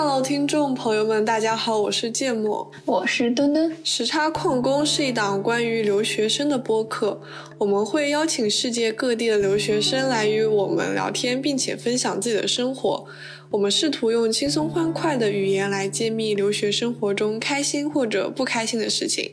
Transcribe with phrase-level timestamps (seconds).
[0.00, 3.76] Hello，听众朋友们，大家好，我是芥末，我是墩墩。
[3.82, 7.20] 时差矿工是一档关于留学生的播客，
[7.58, 13.06] 我们会邀请世界各地的留学生来与我们聊天，并且分享自己的生活。
[13.50, 19.32] 我们试图用轻松欢快的语言来揭秘留学生活中开心或者不开心的事情。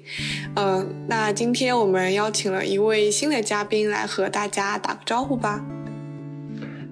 [0.55, 5.63] 嗯，那今天我们邀请了一位新的嘉宾来和大家打个招呼吧。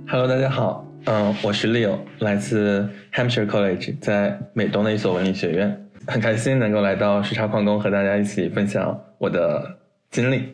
[0.07, 0.85] Hello，大家好。
[1.05, 9.77] 嗯，我是 Leo，来自 Hampshire College，在美东的一所文理学院，很开心能够来到时差矿工和大家一起分享我的
[10.11, 10.53] 经历。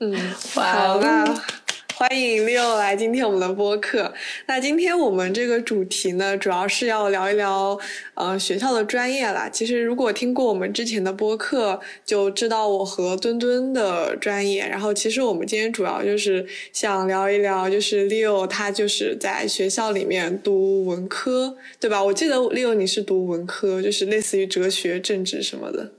[0.00, 0.16] 嗯，
[0.54, 1.57] 好那。
[1.98, 4.14] 欢迎六来今天我们的播客。
[4.46, 7.76] 那今天我们这个主题呢，主要是要聊一聊
[8.14, 9.48] 呃学校的专业啦。
[9.48, 14.64] 其实如果听过我们之前的播客，就知道我和墩墩的专业。
[14.64, 22.00] 然后其实我们今天主要就是想聊一聊，就是六他就是在学校里面读文科，对吧？
[22.00, 25.90] 我记得六你是读文科，就是类似于哲学、政治什么的。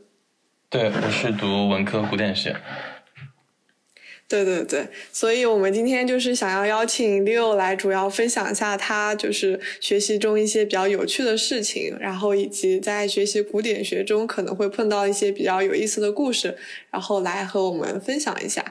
[0.70, 2.56] 对，我是读文科古典学。
[4.30, 16.56] 对对对，所以我们今天就是想要邀请 Leo 来主要分享一下他就是学习中一些比较有趣的事情，然后以及在学习古典学中可能会碰到一些比较有意思的故事，
[16.92, 18.64] 然后来和我们分享一下。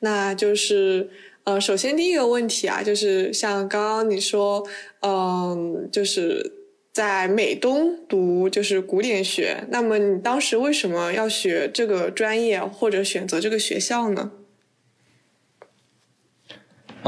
[0.00, 1.08] 那就是
[1.44, 4.62] 呃，首先第一个问题啊，就是像刚刚你说，
[5.00, 6.52] 嗯，就是
[6.92, 14.32] 在美东读就是古典学，那么你当时为什么要学这个专业或者选择这个学校呢？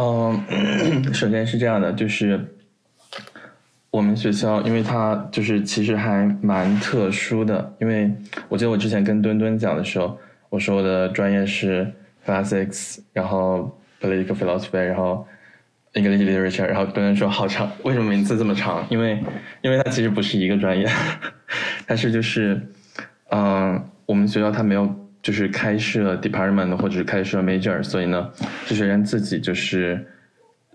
[0.01, 0.41] 嗯，
[1.13, 2.39] 首先是这样的，就是
[3.91, 7.75] 我们学校，因为它就是其实还蛮特殊的。
[7.81, 8.09] 因为
[8.49, 10.17] 我记得我之前跟墩墩讲的时候，
[10.51, 11.93] 我说我的专业是
[12.25, 15.27] classics，然后 political philosophy，然后
[15.95, 18.87] English literature，然后墩墩说好长，为什么名字这么长？
[18.91, 19.21] 因为
[19.63, 20.87] 因为它其实不是一个专业，
[21.87, 22.69] 但是就是
[23.31, 25.08] 嗯，我们学校它没有。
[25.29, 28.33] 就是开设 department 或者是开设 major，所以呢，
[28.67, 30.03] 这学员自己就是，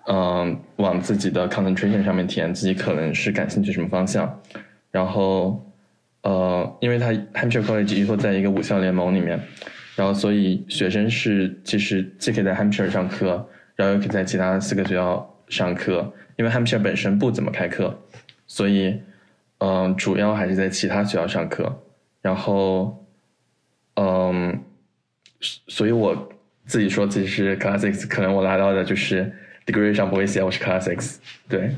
[0.06, 4.40] 嗯，往自己的 concentration 上面填自己可能是感兴趣什么方向，
[4.92, 5.60] 然后，
[6.22, 9.42] 呃，因为他 Hampshire College 依托在一个五校联盟里面，
[9.96, 18.00] 然后所以学生是其实既可以在 Hampshire 上课，然后又可以在其他四个学校上课，因为 Hampshire 本身不怎么开课，
[18.46, 19.02] 所以，
[19.58, 21.82] 嗯，主要还是在其他学校上课，
[22.22, 23.00] 然后。
[23.96, 24.60] 嗯，
[25.68, 26.30] 所以我
[26.66, 29.32] 自己说自己是 classics，可能我拿到的就是
[29.66, 31.18] degree 上不会写我是 classics。
[31.48, 31.76] 对。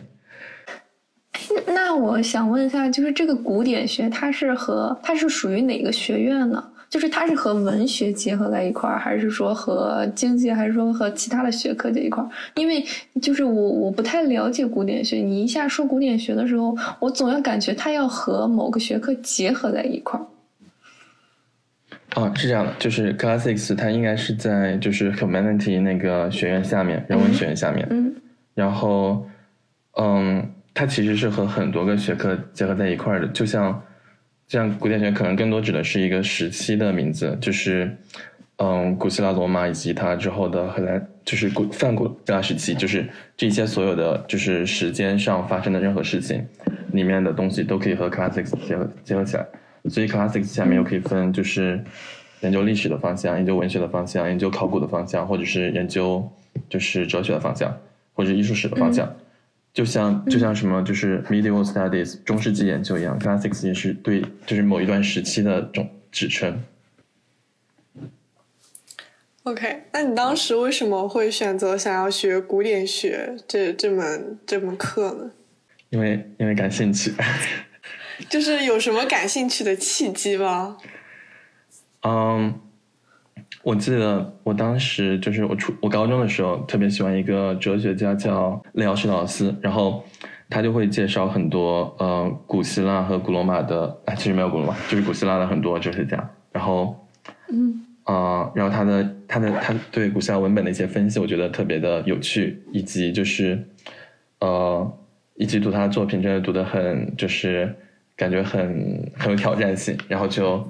[1.68, 6.72] 那我想问一下，就是这个古典学，它是和它是属于哪个学院呢？
[6.88, 12.30] 就是它是和文学结合在一块儿，还是说和经济，还是说和其他的学科在一块儿？
[12.56, 12.86] 因为
[13.22, 20.26] 就是我我不太了解古典学，你一下说古典学的时候，我总要感觉它要和某个学科结合在一块儿。
[22.16, 27.86] 哦，是这样的，就是 classics 它应该是在就是 humanity 那个学院下面，人文学院下面。
[27.92, 28.16] 嗯。
[28.54, 29.28] 然后，
[29.98, 33.84] 嗯，它其实是和很多个学科结合在一块儿的，就像，
[34.48, 37.94] 像古典学可能更多指的是一个时期的名字，就是，
[38.60, 43.06] 嗯，古希腊、罗马以及它之后的荷兰，就是古泛古希腊时期，就是
[43.36, 46.48] 这些所有的就是时间上发生的任何事情，
[46.94, 49.46] 里面的东西都可以和 classics 结合结合起来。
[49.90, 51.84] 所以 classics 下面又可以分，就是
[52.42, 56.28] 研究历史的方向、研究文学的方向、研究考古的方向，或者是研究
[56.70, 57.78] 就是哲学的方向，
[58.14, 59.16] 或者艺术史的方向。
[59.74, 66.64] 就像就像什么，就是 medieval studies 中世纪研究一样，classics 也是对就是某一段时期的种指称。
[69.44, 75.32] OK，那你当时为什么会选择想要学古典学这这门这门课呢？
[75.90, 77.14] 因为因为感兴趣。
[78.30, 80.78] 就是有什么感兴趣的契机吗？
[82.02, 82.54] 嗯，
[83.64, 90.06] 我记得我当时就是我初我高中的时候特别喜欢一个哲学家叫雷奥施劳斯，然后
[90.50, 97.08] 他就会介绍很多呃古希腊和古罗马的，哎，其实没有古罗马，就是古希腊的很多哲学家，然后
[97.50, 103.68] 嗯啊，然后他的他的他对古希腊文本的一些分析，我觉得特别的有趣，以及就是
[104.40, 104.98] 呃
[105.36, 107.76] 以及读他的作品真的读得很就是。
[108.16, 110.68] 感觉很 很有挑战性，然后就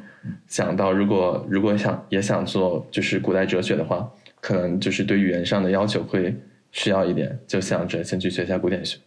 [0.48, 4.12] 想到，如果如果想也想做就是古代哲学的话，
[4.42, 6.36] 可能就是对语言上的要求会
[6.72, 8.98] 需要一点，就想着先去学一下古典学。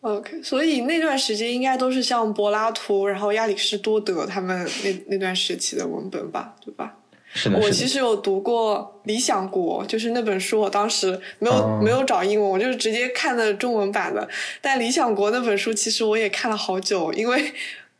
[0.00, 6.98] OK，所以那段时间应该都是像柏拉图，然后亚里士多德他们那那段时期的文本吧，对吧？
[7.36, 14.26] 是的，我其实有读过《理想国》，就是那本书，我当时没有、哦没有找英文，我就是直接看的中文版的。
[14.60, 17.52] 但《理想国》那本书其实我也看了好久，因为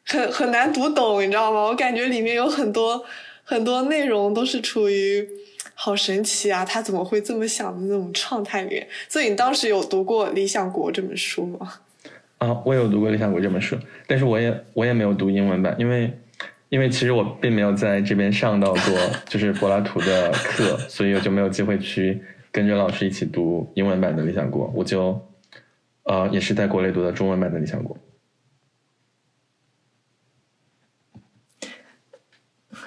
[0.06, 1.62] 很很难读懂，你知道吗？
[1.62, 3.04] 我感觉里面有很多
[3.42, 5.28] 很多内容都是处于
[5.74, 8.86] 好神奇啊，他怎么会这么想的那种状态里面。
[9.08, 11.74] 所以你当时有读过《理想国》这本书吗？
[12.38, 13.76] 啊，我有读过《理想国》这本书，
[14.06, 16.12] 但是我也我也没有读英文版，因为
[16.74, 18.80] 因为其实我并没有在这边上到过
[19.30, 25.16] 就是柏拉图的课，所以我就没有机会去跟着老师一起读英文版的《理想国》，我就
[26.02, 27.96] 呃也是在国内读的中文版的《理想国》。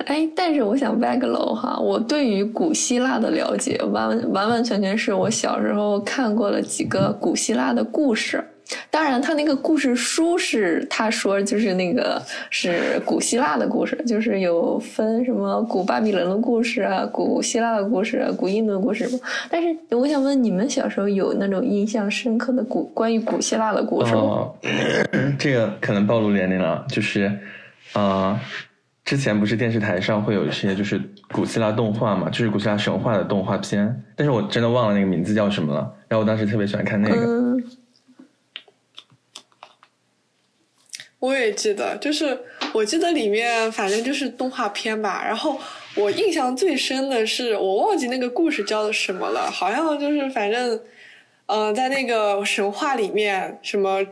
[0.05, 8.43] 哎，但是我想 back 楼哈，我对于古希腊的了解完完完全全是我小时候看过了几个古希腊的故事。
[8.97, 19.19] 当然，他那个故事书是他说就是那个是古希腊的故事，就是有分什么古巴比伦的故事啊、古希腊的故事、啊、古印度的故事嘛。
[19.51, 24.19] 但是我想问，你们小时候有那种印象深刻的古关于古希腊的故事吗？
[24.19, 24.55] 哦，
[25.37, 27.31] 这个可能暴露年龄了，就是
[27.93, 28.35] 呃，
[29.05, 30.99] 之前不是电视台上会有一些就是
[31.31, 35.93] 古希腊动画嘛，就是古希腊神话的动画片，但是我真的忘了那个名字叫什么了。
[36.07, 37.63] 然后我当时特别喜欢看那个，嗯，
[41.19, 42.37] 我也记得，就是
[42.73, 45.23] 我记得里面反正就是动画片吧。
[45.25, 45.59] 然后
[45.95, 50.79] 我印象最深的是，我忘记那个故事叫什么了，好像就是反正，
[51.47, 54.05] 呃，在那个神话里面，什么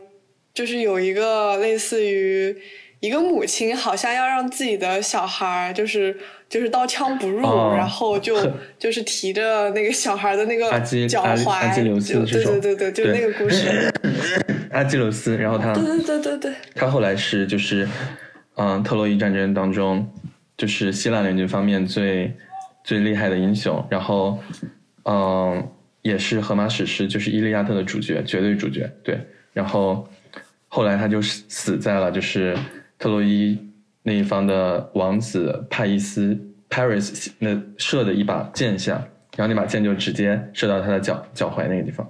[0.53, 2.55] 就是有一个类似于
[3.01, 6.17] 一个母亲，好像要让自己的小孩就是
[6.49, 7.43] 就是刀枪不入，
[7.75, 8.35] 然后就
[8.79, 10.71] 就是提着那个小孩的那个
[11.07, 11.71] 脚踝，
[12.31, 13.93] 对对对对，就那个故事。
[14.75, 16.53] 阿基琉斯，然后他对对对对对。
[16.75, 17.87] 他后来是就是，
[18.55, 20.05] 嗯，特洛伊战争当中，
[20.57, 22.35] 就是希腊联军方面最
[22.83, 24.37] 最厉害的英雄，然后，
[25.05, 25.65] 嗯，
[26.01, 29.17] 也是荷马史诗就是《伊利亚特》的主角，绝对主角，对。
[29.53, 30.05] 然后
[30.67, 32.53] 后来他就死死在了就是
[32.99, 33.57] 特洛伊
[34.03, 36.37] 那一方的王子帕伊斯
[36.69, 38.95] Paris 那射的一把箭下，
[39.37, 42.05] 然后那把箭就直接射到他的脚脚踝那个地方，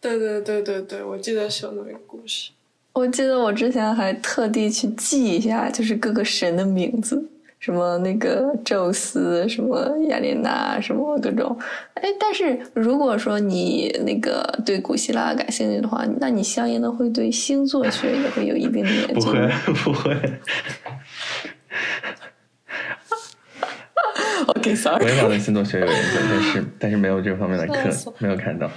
[0.00, 0.18] 对。
[0.18, 2.50] 对对对对对，我记得是有那么一个故事。
[2.92, 7.24] 我记得我之前还特地去记一下，就是各个神的名字，
[7.60, 11.56] 什么那个宙斯，什么雅典娜，什么各种。
[11.94, 19.14] 哎，但是如果说你那个对古希腊感兴趣的话，那你相应的会对星座学也会有一定的研究。
[19.14, 19.48] 不会，
[19.84, 20.16] 不会。
[24.46, 27.88] OK，sorry、我也想对星座学有研究，但是但是没有这方面的课，
[28.18, 28.68] 没有看到。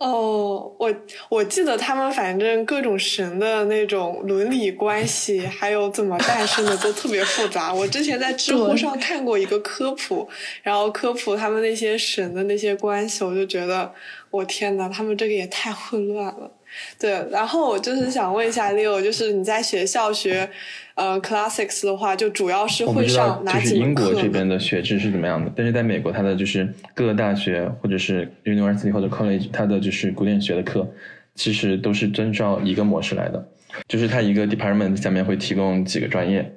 [0.00, 0.94] 哦，我
[1.28, 7.72] 我记得他们反正各种神的那种伦理关系，还有怎么诞生的都特别复杂。
[7.72, 10.26] 我之前在知乎上看过一个科普，
[10.62, 13.92] 然后科普他们那些神的那些关系，我就觉得
[14.30, 16.50] 我天呐，他们这个也太混乱了。
[16.98, 20.48] 对，然后我就是想问一下 Leo，就是你在学校学
[20.94, 24.12] 呃 classics 的话，就主要是会上哪就是英国？
[24.14, 30.88] 这边的学制是怎么样的，但是在美国，它的就是各个大学或者是 university 或者 college，它的就是古典学的课，
[31.34, 33.48] 其实都是遵照一个模式来的，
[33.88, 36.54] 就是它一个 department 下面会提供几个专业，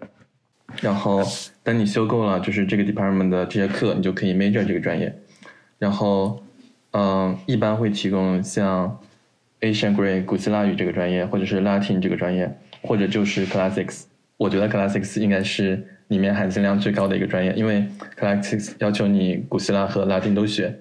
[0.81, 1.21] 然后
[1.63, 5.13] 等你修够了就是这个 department 的这些课，你就可以 major 这个专业，
[5.80, 6.44] 然后
[6.92, 8.99] 嗯，一般会提供像
[9.63, 14.03] Asian Greek 古希腊语这个专业，或者是 Latin 这个专业，或者就是 Classics。
[14.35, 17.85] 我觉得 Classics 应该是里面含金量最高的一个专业，因为
[18.19, 20.75] Classics 要求你古希腊和拉丁都学，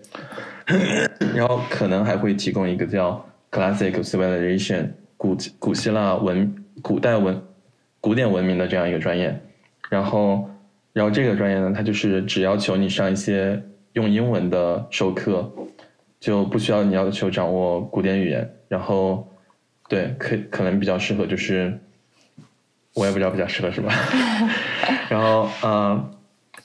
[1.32, 7.40] 然后可能还会提供一个叫 Classic Civilization 古古希腊文古代文
[8.00, 9.40] 古典文明的这样一个专业，
[9.90, 10.50] 然后
[10.92, 13.62] 然后这个专业呢，它就是只要求你上一些
[13.92, 15.52] 用英文的授课，
[16.22, 19.28] 就不需要你要求掌握古典语言，然后
[19.88, 21.76] 对可可能比较适合就是
[22.94, 23.90] 我也不知道比较适合什么，
[25.10, 26.10] 然后呃，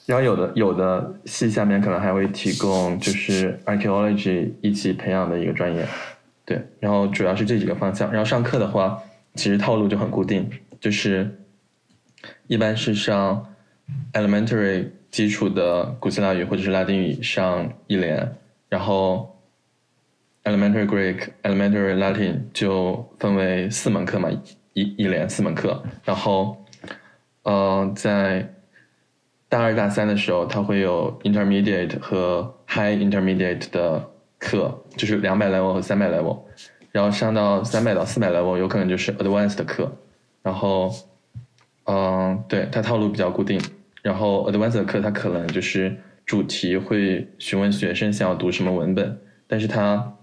[0.06, 5.84] 然后有的有的系下面可能还会提供就是 archaeology 一起培养的一个专业，
[6.46, 9.02] 对，然后主要是这几个方向，然后上课的话，
[9.34, 10.48] 其实套路就很固定，
[10.78, 11.36] 就是
[12.46, 13.44] 一般是上
[14.12, 18.36] elementary 基础的古希腊语或者是拉丁语上一年，
[18.68, 19.34] 然后
[20.44, 24.30] elementary Greek、elementary Latin 就分为四门课嘛，
[24.74, 26.64] 一一连四门课，然后
[27.42, 28.54] 呃在
[29.48, 36.40] 大二大三的时候，它会有 intermediate 和 high intermediate 的课，就是两百 level 和三百 level。
[36.90, 39.92] 然后上到三百到四百 level 有可能就是 advanced 的课，
[40.42, 40.90] 然后，
[41.84, 43.60] 嗯，对，它套路比较固定，
[44.02, 50.14] 然后 advanced 的课它可能就是主题会询问学生想要读什么文本，但是它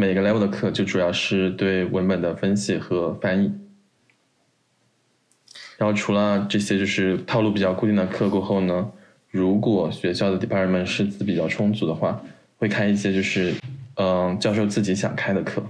[0.00, 3.52] 每个 level 的课就主要是对文本的分析和翻译。
[5.76, 8.90] 然后除了这些就是套路比较固定的课过后呢，
[9.30, 12.22] 如果学校的 department 师资比较充足的话，
[12.56, 13.52] 会开一些就是
[13.96, 15.62] 嗯教授自己想开的课，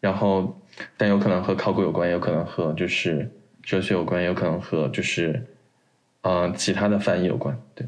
[0.00, 0.60] 然后
[0.96, 3.30] 但有可能和考古有关，有可能和就是
[3.62, 5.46] 哲学有关，有可能和就是
[6.22, 7.56] 嗯其他的翻译有关。
[7.76, 7.86] 对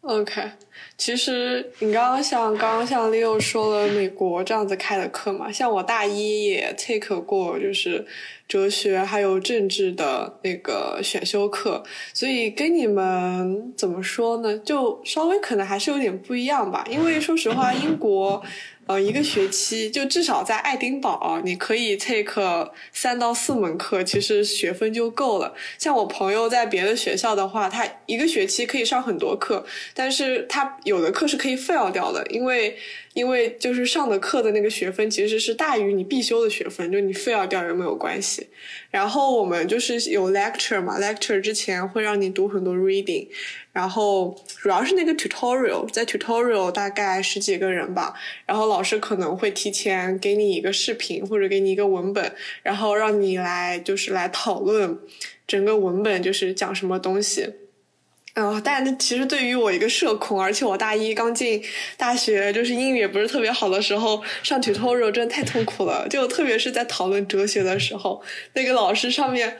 [0.00, 0.50] ，OK。
[0.98, 8.04] 其实你刚刚像刚刚像 Leo 说了美国这样子开的课嘛，像我大一也 take 过就是
[8.48, 18.42] 哲学还有政治的那个选修课，所以跟你们怎么说呢，就稍微可能还是有点不一样吧，因为说实话英国。
[18.88, 25.54] 呃，一个学期就至少在爱丁堡，你可以 take 三到四门课，其实学分就够了。
[25.78, 32.76] 像我朋友在别的学校的话，他一个学期可以上很多课，但是他有的课是可以 fail 掉的，因为。
[33.14, 38.46] 因为就是上的课的那个学分其实是大于你必修的学分，就你 fail 掉也没有关系。
[38.92, 43.26] 然后我们就是有 lecture 嘛，lecture 之前会让你读很多 reading，
[43.72, 52.32] 然后主要是那个 tutorial，在 tutorial 大概十几个人吧，然后老师可能会提前给你一个视频或者给你一个文本，
[52.62, 54.98] 然后让你来就是来讨论
[55.46, 57.48] 整个文本就是讲什么东西。
[58.34, 61.60] 嗯，但其实对于我一个社恐，而且我大一刚进
[61.96, 66.06] 大学，就是英语也不是特别好的时候，上 tutorial 真的太痛苦了。
[66.08, 68.22] 就特别是在讨论哲学的时候，
[68.52, 69.56] 那个老师上面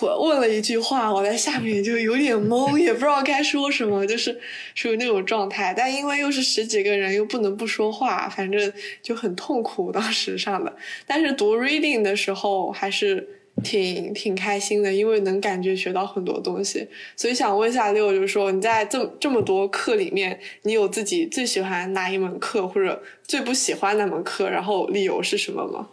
[0.00, 4.40] 我问了一句话，我在下面就有点懵， 也不知道该说什么，就是
[4.74, 5.74] 属于那种状态。
[5.76, 10.74] 但因为又是十几个人，又不能不说话，反正就很痛苦当时上的。
[11.06, 13.36] 但是读 reading 的时候还是。
[13.62, 25.88] 挺挺开心的，因为能感觉学到很多东西，所以想问一下六，就是说你在这这么多课里面，你有自己最喜欢哪一门课，或者最不喜欢哪门课，然后理由是什么吗？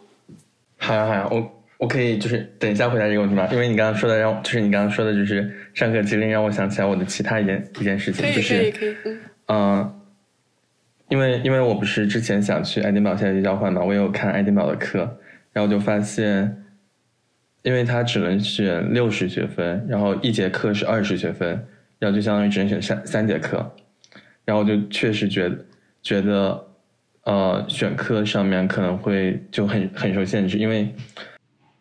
[0.78, 3.48] 好呀好呀，我我可以就是等一下回答这个问题吗？
[3.52, 8.74] 因为你刚刚说的让就是你刚刚说的就是上课其实让我想起来我的其他一件一件事情，就是
[9.48, 10.02] 嗯，
[11.10, 15.20] 因为因为我不是之前想去爱丁堡夏季交换嘛，我有看爱丁堡的课，
[15.54, 16.64] 然后就发现。
[17.64, 21.50] 因为他只能选六十学分，然后一节课是二十学分，
[22.00, 23.76] 然后就相当于只能选三三节课，
[24.46, 25.66] 然后就确实觉得
[26.02, 26.66] 觉得，
[27.24, 30.88] 呃，选课上面可能会就很很受限制，因为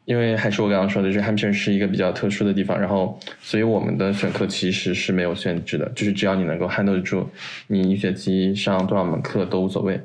[0.07, 7.29] 因为还是我刚刚说的，就是 Hampshire 是一个比较特殊的地方，然后所以我们的选课其实是没有限制的，就是只要你能够 handle 住，
[7.67, 10.01] 你一学期上多少门课都无所谓。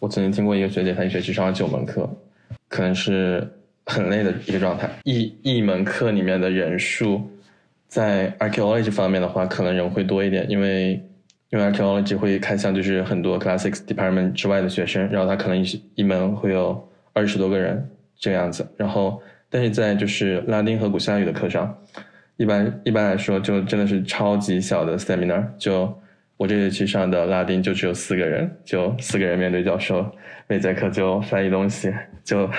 [0.00, 2.10] 我曾经听过一个学姐，她一学期上了九门课，
[2.68, 3.46] 可能是。
[3.84, 7.20] 很累的一个状态，一一门课里面的人数，
[7.88, 10.92] 在 archaeology 方面的话，可能人会多一点，因为
[11.50, 19.20] 因为 archaeology 会开向就是很多 classics department 之外的学生，然后他可能一一门会有二十多个人这个样子，然后
[19.52, 21.72] 但是在就是拉丁和古希腊语的课上，
[22.36, 25.96] 一般一般来说就真的是超级小的 seminar，就
[26.36, 30.04] 我这学期上的拉丁就只有四个人，就四个人面对教授，
[30.48, 31.94] 每节课就翻译东西，
[32.24, 32.50] 就。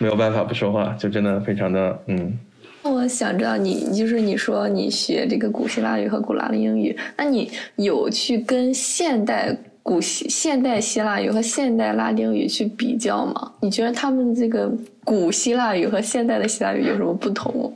[0.00, 2.38] 没有办法不说话，就真的非常的嗯。
[2.84, 9.52] 我想知道，你就是你说你学这个古希腊语和古拉丁英语，那你有去跟现代
[9.88, 13.54] 古希现代希腊语和现代拉丁语去比较吗？
[13.62, 14.70] 你觉得他们这个
[15.02, 17.74] 古希腊语和现代的希腊语有什么不同？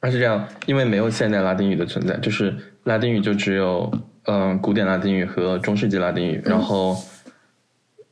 [0.00, 2.52] 它是这样，因为没有现代拉丁语的存在，就是
[2.82, 3.88] 拉丁语就只有
[4.24, 6.96] 嗯古典拉丁语和中世纪拉丁语，然后。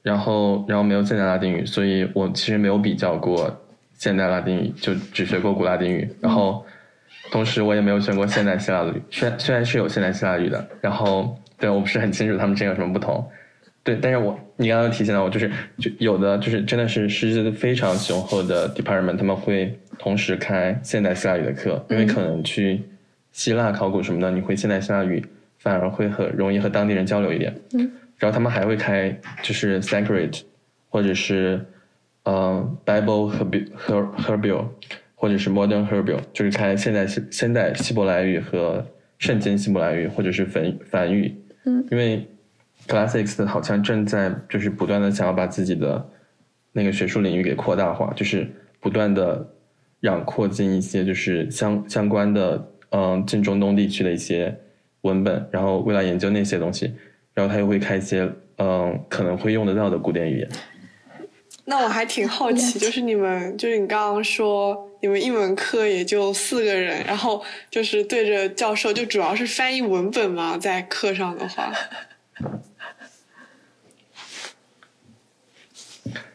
[0.00, 3.52] 然后，然后没有现代拉丁语，所以我其实没有比较过
[3.94, 6.08] 现代拉丁语，就只学过古拉丁语。
[6.20, 6.64] 然后，
[7.32, 10.66] 同时我也没有学过现代希腊语，虽然虽然是有现代希腊语的。
[10.80, 13.28] 然后，对我不是很清楚他们之间有什么不同。
[13.82, 22.82] 对，但是我你刚刚提醒到我，就是就有的就是真的是师资非常雄厚的 department，他们会同时开现代希腊语的课，因为可能去
[23.32, 25.24] 希腊考古什么的，你会现代希腊语
[25.58, 27.54] 反而会很容易和当地人交流一点。
[27.72, 27.90] 嗯。
[28.18, 30.42] 然后他们还会开就是 sacred，
[30.90, 31.64] 或者是
[32.24, 34.66] 嗯 Bible herb herbial，
[35.14, 38.84] 或者是 modern herbial，就是开现代现代希伯来语和
[39.18, 41.34] 圣经希伯来语，或者是梵梵语。
[41.90, 42.26] 因为
[42.86, 46.08] classics 好像正在就是不断的想要把自己的
[46.72, 49.46] 那个学术领域给扩大化，就是不断的
[50.00, 54.56] 让扩进一些就是相相关的嗯近中东地区的一些
[55.02, 56.94] 文本，然后为了研究那些东西。
[57.34, 60.48] 然后他又会开一些，嗯，可能会用得到的古典语言。
[61.70, 71.70] 那我还挺好奇， 就是你们，就是你刚刚说你们一门课也就四个人，然后就是对着教授，就主要是翻译文本嘛，在课上的话。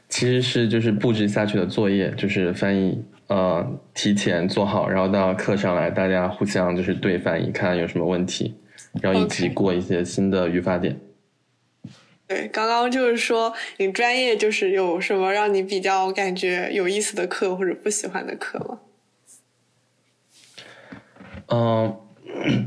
[0.08, 8.54] 其实是就是布置下去的作业，就是翻译，呃，提前做好，然后到课上来，大家互相就是对翻译，看有什么问题，
[9.02, 10.96] 然后以及过一些新的语法点。
[12.25, 18.80] 对，刚刚就是说你专业就是有什么让你比较感觉有意思的课或者不喜欢的课吗？
[21.48, 22.00] 嗯，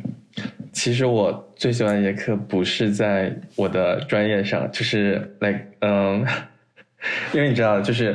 [0.73, 6.25] 其实我最喜欢一节课不是在我的专业上，就是 like 嗯，
[7.33, 8.15] 因为你知道，就是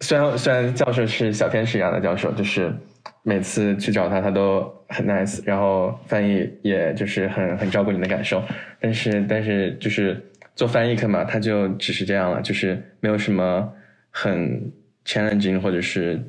[0.00, 2.74] 虽然虽然教授是小天使一样的教授，就是
[3.22, 8.42] 每次去找他他都很 nice，然后翻译也就是很很照顾你的感受，
[8.80, 10.20] 但是但是就是。
[10.54, 13.72] 做翻译课嘛，他就只是这样了，就是没有什么
[14.10, 14.70] 很
[15.04, 16.20] challenging 或者是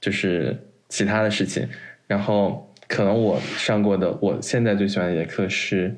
[0.00, 0.56] 就是
[0.88, 1.68] 其他的事情。
[2.06, 5.94] 然后可能我上过的，我现在最喜欢的一节课是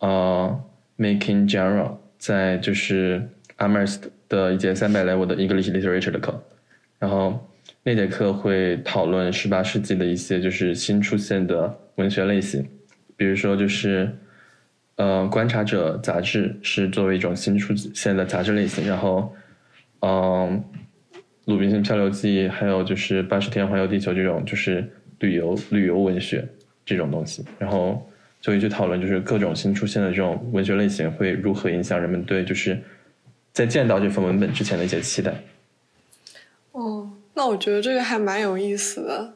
[0.00, 0.60] 呃
[0.98, 3.22] Making General，在就是
[3.58, 6.42] Amherst 的一节三百 level 的 English Literature 的课。
[6.98, 7.48] 然后
[7.84, 12.68] 那节课会讨论十八世纪的一些就是新出现的文学类型，
[13.16, 14.12] 比如说就是。
[15.00, 19.34] 呃，观察者杂志是作为一种新出现的杂志类型，然后，
[20.00, 20.62] 嗯，
[21.46, 24.86] 鲁滨逊漂流记，还有就是八十天环游地球这种就是
[25.20, 26.46] 旅游旅游文学
[26.84, 28.06] 这种东西，然后
[28.42, 32.78] 就会去讨论就是各种新出现的这种文学类型会如何影响人们对就是
[33.54, 35.32] 在见到这份文本之前的一些期待。
[36.72, 39.32] 哦，那我觉得这个还蛮有意思的，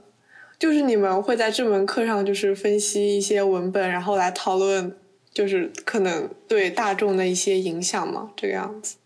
[0.58, 4.94] 就是你们会在这门课上就是分析一些文本，然后来讨论。
[5.34, 8.96] 就是可能对大众的一些影响嘛，这个样子。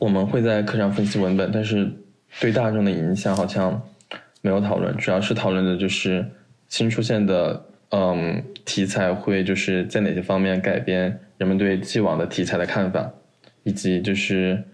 [0.00, 1.90] 我们会在课上分析文本，但是
[2.40, 3.88] 对大众的影响好像
[4.42, 6.28] 没有讨论，主要是讨论的就是
[6.68, 13.12] 新出现的嗯题材会就是在哪些方面改变人们对既往的题材的看法，
[13.62, 14.64] 以及就是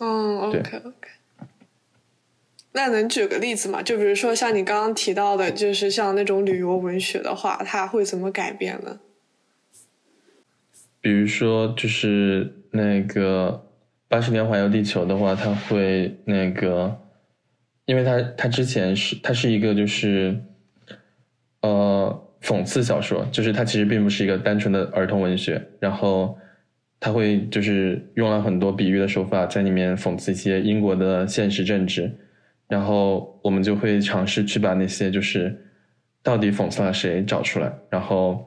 [0.00, 1.08] 嗯，OK OK。
[2.76, 3.82] 那能举个例子吗？
[3.82, 9.00] 就比如说像你刚刚提到的，就是像那种旅游文学的话，它会怎么改变呢？
[11.00, 13.66] 比如说，就是那个
[14.08, 17.00] 八十年环游地球的话，它会那个，
[17.86, 20.38] 因为它它之前是它是一个就是
[21.62, 26.36] 呃讽刺小说，就是它其实并不是一个单纯的儿童文学，然后
[27.00, 32.12] 它会就是用了很多比喻的手法在里面讽刺一些英国的现实政治。
[32.68, 35.56] 然后我们就会尝试去把那些就是
[36.22, 38.44] 到底讽刺了谁找出来，然后，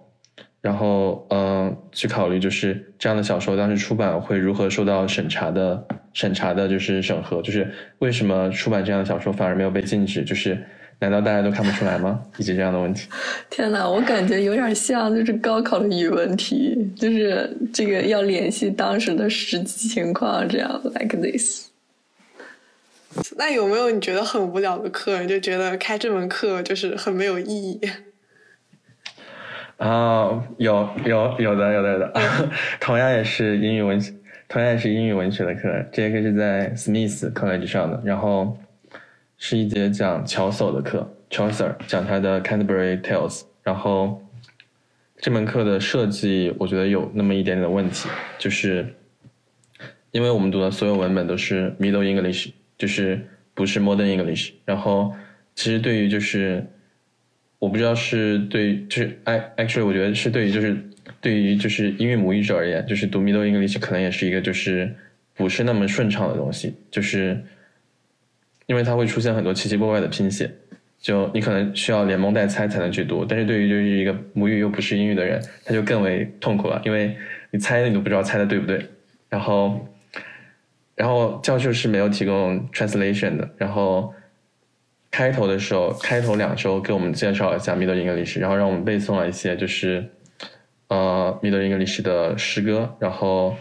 [0.62, 10.22] 然后嗯，去考虑就是这样的小说当时出版会如何受到审查的审查的，就是审核，就是为什么出版这样的小说反而没有被禁止？
[10.24, 10.62] 就是
[11.00, 12.22] 难道大家都看不出来吗？
[12.38, 13.08] 以及这样的问题。
[13.50, 21.69] 天呐，我感觉有点像就是高考的语文题，就是这个要联系当时的实际情况，这样 like this。
[23.38, 25.20] 那有没有你觉得很无聊的课？
[25.22, 27.82] 你就觉得开这门课就是很没有意义？
[29.78, 32.14] 啊，有有有的有的有的，
[32.80, 34.00] 同样也是英语文，
[34.48, 35.62] 同样也是英语文学的课。
[35.92, 38.58] 这节课是在 Smith College 上的，然后
[39.38, 43.44] 是一节讲乔叟的课，Chaucer 讲他的 Canterbury Tales。
[43.64, 44.22] 然后
[45.18, 48.94] 这门课的设计，我觉得有那么一点点的问题，就是
[50.12, 52.52] 因为我们读的所有文本都是 Middle English。
[52.80, 53.20] 就是
[53.54, 55.14] 不是 Modern English，然后
[55.54, 56.66] 其实对于就是
[57.60, 60.78] 我不知道是对就是 I actually 我觉得是对于就是
[61.20, 64.96] 对于就是英语母语者而言，就是读 Middle English 可能也是一个就是
[65.36, 67.44] 不是那么顺畅的东西，就是
[68.66, 70.50] 因为它会出现很多奇奇怪怪的拼写，
[70.98, 77.14] 就你可能需要连蒙带猜才能去读，但是对于就是一个母语又不是英语的人，他就更为痛苦了，因为
[77.52, 78.86] 你猜你都不知道猜的对不对，
[79.28, 79.86] 然后。
[81.00, 83.50] 然后教授是没有提供 translation 的。
[83.56, 84.14] 然后
[85.10, 90.10] 开头的时候，开头两周给我们介绍一下 Middle English，然后让我们背诵了一些就是
[90.90, 93.56] 呃 Middle English 的诗歌，然后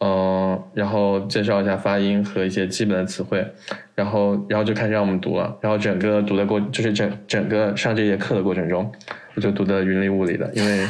[0.00, 3.46] 嗯，然后介绍一下发音和一些基本的词汇，
[3.94, 5.56] 然后然后就开始让我们读了。
[5.60, 8.92] 然后整个读的过，就是整整个上这节课的过程中，
[9.36, 10.86] 我就读的云里雾里的，因为。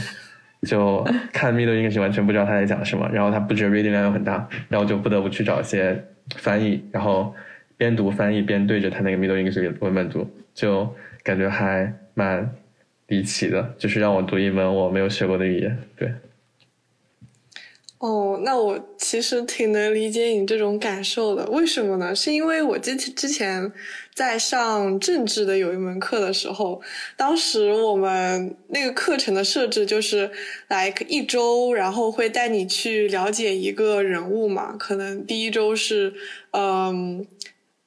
[0.63, 6.05] 就看 Middle English 完全不知道他在讲什么，然后他布置 reading 量又很大，然后就不得不去找一些
[6.37, 7.35] 翻译，然后
[7.77, 10.93] 边读翻译边对着他那个 Middle English 文本读，就
[11.23, 12.51] 感觉还蛮
[13.07, 15.79] 离奇的，就是让我读一门我没有学过的语言。
[15.97, 16.13] 对，
[18.01, 21.45] 哦，那我其实挺能理解你这种感受的。
[21.51, 22.15] 为什么呢？
[22.15, 23.73] 是因为我之之前
[24.15, 26.81] 在上政治的有一门课的时候，
[27.17, 30.31] 当时我们那个课程的设置就是
[30.69, 34.77] 来一周，然后会带你去了解一个人物嘛。
[34.79, 36.15] 可能第一周是，
[36.53, 37.27] 嗯。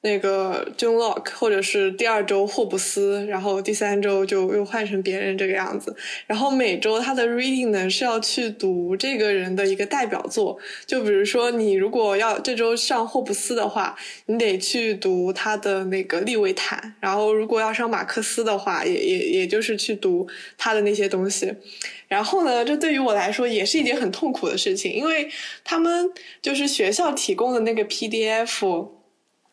[0.01, 5.95] 那个 John Lock，或者是第二周霍布斯，然后第三周就又换成别人这个样子。
[6.25, 16.95] 然后每周他的 reading 呢是要去读这个人的一个代表作，就比如说你如果要这周上霍布斯的话，你得去读他的那个利维坦。
[16.99, 21.53] 然后如果要上马克思的话，也也也就是去读他的那些东西。
[22.07, 25.29] 然后呢，这对于我来说也是一件很痛苦的事情，因为
[25.63, 26.09] 他们
[26.41, 28.87] 就是学校提供的那个 PDF。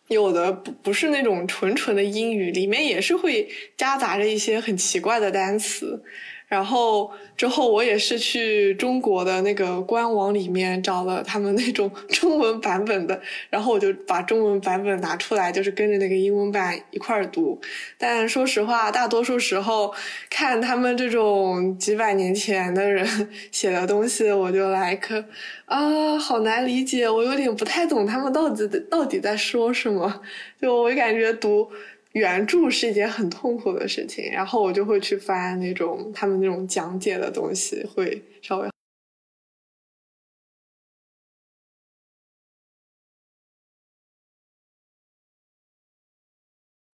[0.08, 6.02] 有的不不是那种纯纯的英语，里面也是会夹杂着一些很奇怪的单词。
[6.48, 17.60] 然后之后我也是去中国的那个官网里面找了他们那种 中文版本的，然后我就把中文版本拿出来，就是跟着那个英文版一块儿读。
[17.98, 19.94] 但说实话，大多数时候
[20.30, 23.06] 看他们这种几百年前的人
[23.52, 25.22] 写的东西，我就来看
[25.66, 30.22] 啊，好难理解，我有点不太懂他们到底到底在说什么，
[30.60, 31.68] 就我感觉读。
[32.12, 38.68] 原著是一件很痛苦的事情，然后我就会去翻那种他们那种讲解的东西，会稍微。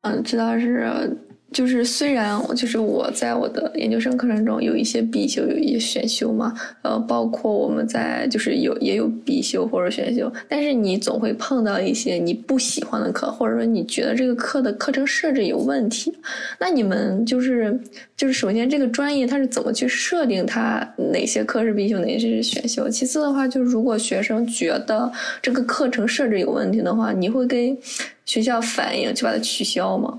[0.04, 1.33] 嗯，知道是。
[1.54, 16.12] 就是虽然就是我在我的研究生课程中有一些必修，有一些选修嘛，呃，包括我们在就是有也有必修或者选修，但是你总会碰到一些你不喜欢的课，或者说你觉得这个课的课程设置有问题。
[16.60, 17.80] 那你们就是
[18.18, 22.90] 就是首先这个专业它是怎么去设定它哪些课是必修，哪些是选修？
[22.90, 25.12] 其次的话，就是如果学生觉得
[25.42, 27.78] 这个课程设置有问题的话，你会跟
[28.26, 30.18] 学校反映去把它取消吗？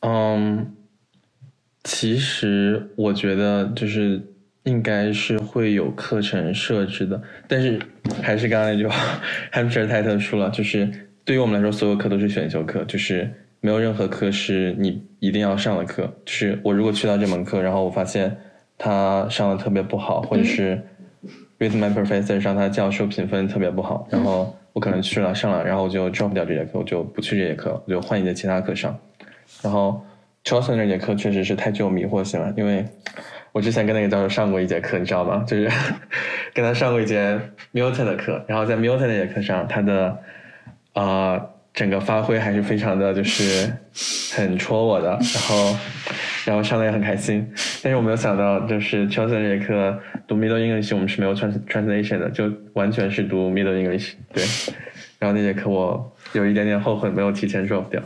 [0.00, 0.74] 嗯，
[1.82, 4.22] 其实我觉得就是
[4.64, 7.80] 应该是会有课程设置的，但是
[8.22, 8.94] 还是刚刚那句话
[9.52, 10.88] ，Hampshire 太特殊了，就是
[11.24, 13.28] 对于我们来说，所有课都是选修课，就是
[13.60, 16.04] 没有任何课是你一定要上的课。
[16.24, 18.36] 就是我如果去到这门课，然后我发现
[18.76, 20.80] 他上的特别不好，或者是
[21.58, 28.96] with my professor 上他教授评分特别不好，然后我可能去了上了，然后我就 drop 掉这节课，我就不去这节课，我就换一节其他课上。
[29.62, 30.04] 然后
[30.44, 32.84] c h a u c e r 那节课确实是太具有迷惑性了，因为
[33.52, 35.42] 我之前跟那个教授上过一节课，你知道吗？
[35.48, 35.70] 就是
[36.54, 37.40] 跟他上过一节
[37.72, 40.18] Milton 的课，然后在 Milton 那节课上，他的
[40.92, 41.40] 啊
[41.74, 43.72] 整个发挥还是非常的就是
[44.34, 45.76] 很戳我的，然后
[46.44, 47.46] 然后上的也很开心，
[47.82, 54.44] 但是我没有想到，就是 c h a u c e r 那节课读 Middle English，我们是没有 trans translation 的，就完全是读 Middle English，对，
[55.18, 58.02] 然后那节课我有一点点后悔，没有提前 drop 掉。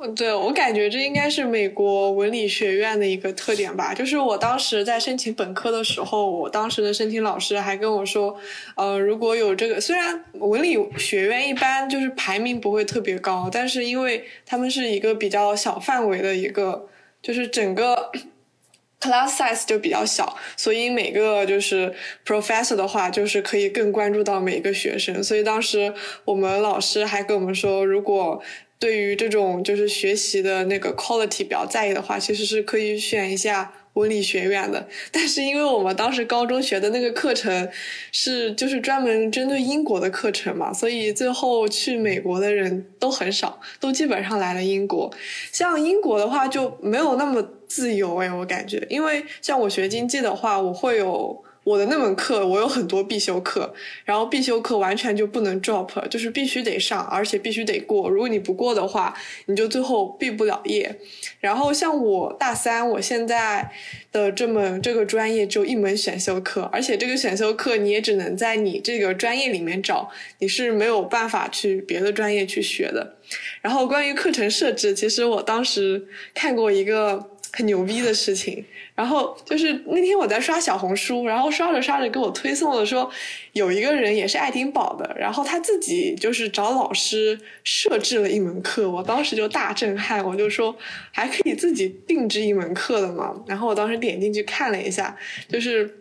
[0.00, 3.92] 嗯，对我感觉这应该是美国文理学院的一个特点吧。
[3.92, 8.36] 就是我当时在申请本科的时候，我当时的申请老师还跟我说，
[8.76, 16.86] 呃，如果有这个，虽然文理学院一般就是排名不会特别高，但是因为他们是一个比较小范围的一个，
[17.20, 18.12] 就是整个
[19.02, 21.92] class size 就比较小，所以每个就是
[22.24, 25.20] professor 的话，就是可以更关注到每一个学生。
[25.24, 25.92] 所以当时
[26.24, 28.40] 我们老师还跟我们说，如果
[28.78, 34.88] 对于这种就是学习的那个 quality 比较在意的话，其实是可以选一下文理学院的。
[35.10, 37.68] 但是因为我们当时高中学的那个课程
[38.12, 45.12] 是就是专门针对英国的课程嘛，所以最后去美国的人都很少，都基本上来了英国。
[45.52, 51.44] 像英国的话就没有那么自由哎，我感觉，因为像我学经济的话，我会有。
[51.68, 53.74] 我的那门课，我有很多必修课，
[54.06, 58.08] 然后必修课完全就不能 drop，就是必须得上，而且必须得过。
[58.08, 60.98] 如果你不过的话，你就最后毕不了业。
[61.40, 63.70] 然后像我大三，我现在
[64.10, 73.16] 的这门这个专业只有一门选修课，而且这个选修课你也只能在你这个专业里面找，你是没有办法去别的专业去学的。
[73.60, 77.28] 然后关于课程设置，其实我当时看过一个
[77.58, 78.64] 很牛逼的事情。
[78.94, 83.10] 然后就是那天我在刷小红书，然后刷着刷着给我推送了说，
[83.52, 90.76] 有一个人也是爱丁堡的，然后他自己就是找老师设置了一门课，我当时就大震撼，我就说
[91.10, 93.34] 还可以自己定制一门课的嘛？
[93.48, 95.16] 然后我当时点进去看了一下，
[95.48, 95.98] 就是。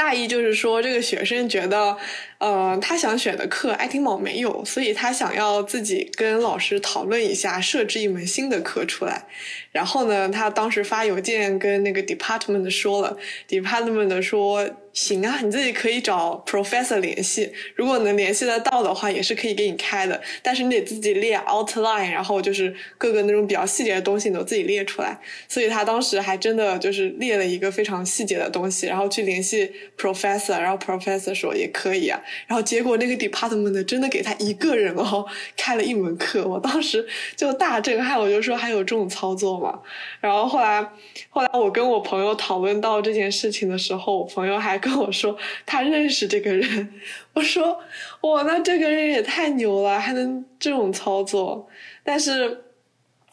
[0.00, 1.94] 大意就是说，这个学生觉得，
[2.38, 9.26] 呃，他想选的课爱丁堡没有，所以他想要自己跟老师讨论一下，设置一门新的课出来。
[9.70, 13.14] 然后呢，他当时发邮件跟那个 department 说了
[13.46, 25.18] ，department 说行啊，你自己可以找 professor 联系，如果能联系得到的话，也是可以给你开的，但是你得自己列 outline，然后就是各个那种比较细节的东西你都自己列出来。
[25.46, 35.26] 所以他当时还真的就是列了一个非常细节的东西，然后去联系 professor，然后 professor 说也可以啊，然后结果那个 department 真的给他一个人哦
[35.56, 39.50] 开了一门课，我当时就大震撼，我就说还有这种操作。
[39.60, 39.78] 嘛，
[40.20, 40.80] 然后后来，
[41.28, 46.92] 后来我跟我朋友讨论到这件事情的时候，我朋友还跟我说他认识这个人。
[47.34, 47.78] 我说
[48.22, 51.68] 哇，那这个人也太牛了，还能这种操作。
[52.02, 52.64] 但是，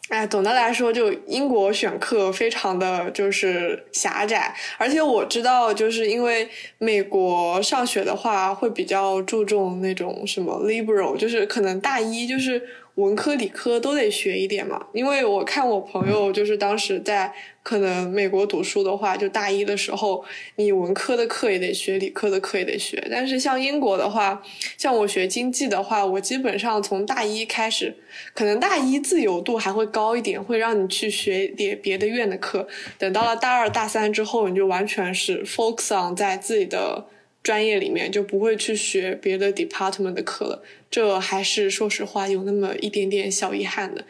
[0.10, 12.62] 哎，总的来说，就英国选课非常的就是狭窄，而且我知道，就是因为美国上学的话会比较注重那种什么 liberal，就是可能大一就是。
[12.98, 17.32] 文科理科都得学一点嘛，因为我看我朋友就是当时在
[17.62, 23.08] 可能美国读书的话，就大一的时候，你文科的课也得学，理科的课也得学。
[23.12, 24.42] 但是像英国的话，
[24.80, 27.96] 像我学经济的话，我基本上从大一开始，
[28.34, 32.68] 可能大一自由度还会高一点，会让你去学点别的院的课。
[32.98, 37.06] 等到了大二大三之后，你就完全是 focus on 在自己的。
[37.48, 44.04] 专业里面就不会去学别的 department 的课了，这还是说实话有那么一点点小遗憾的。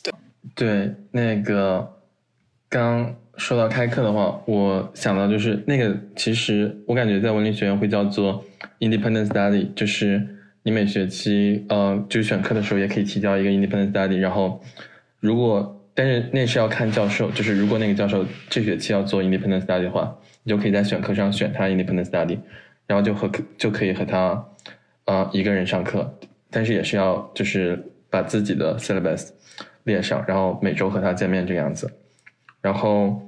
[0.00, 0.12] 对
[0.54, 2.00] 对，那个
[2.68, 8.44] 刚说到开课的话，我想到就是那个，其实我感觉在文理学院会叫做
[8.78, 10.24] independent study，就是
[10.62, 14.62] 你每学期呃就选课的时候也可以提交一个 independent study，然后
[15.18, 20.16] 如果但是那是要看教授，就是如果那个教授这学期要做 independent study 的话。
[20.46, 22.38] 你就可以在选课上选他 independent study，
[22.86, 24.46] 然后就和就可以和他，
[25.06, 26.18] 呃，一个人上课，
[26.50, 29.30] 但是也是要就是把自己的 syllabus
[29.84, 31.90] 列上，然后每周和他见面这个样子。
[32.60, 33.18] 然后，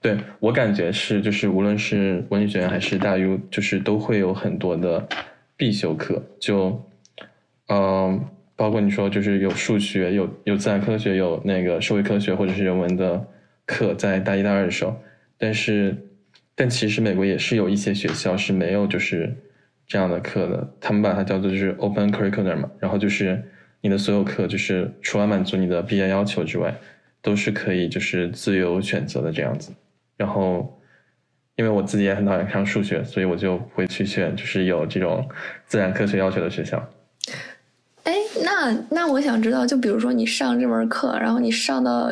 [0.00, 5.04] 对我感觉是就是无论是文理学院还是大 U，就是都会有很多的
[5.56, 6.80] 必修课，就，
[7.66, 8.24] 嗯，
[8.56, 13.24] 包括你说就是有数学、有有自然科学、有那个社会科学或者是人文的
[13.66, 15.00] 课，在大一、大二的时候，
[15.38, 15.96] 但是。
[16.58, 19.30] 但其实美国也是有一些学校是没有就是
[19.86, 23.44] 这样的课的，他们把它叫做就是 open curriculum 嘛，然后就是
[23.82, 26.74] 你的所有课就是除了满足你的毕业要求之外，
[27.20, 29.70] 都是可以就是自由选择的这样子。
[30.16, 30.80] 然后
[31.56, 35.28] 因为我自己也很讨厌上数学，所以我就会去选就是有这种
[35.66, 36.82] 自然科学要求的学校。
[38.06, 42.10] 哎，那那我想知道，就比如说你上这门课，然后你上到。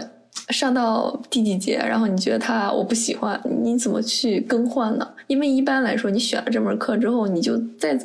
[0.51, 5.15] 上到第几节，然后你觉得他我不喜欢，你怎么去更换呢？
[5.27, 7.97] 因为一般来说，你选了这门课之后，你就再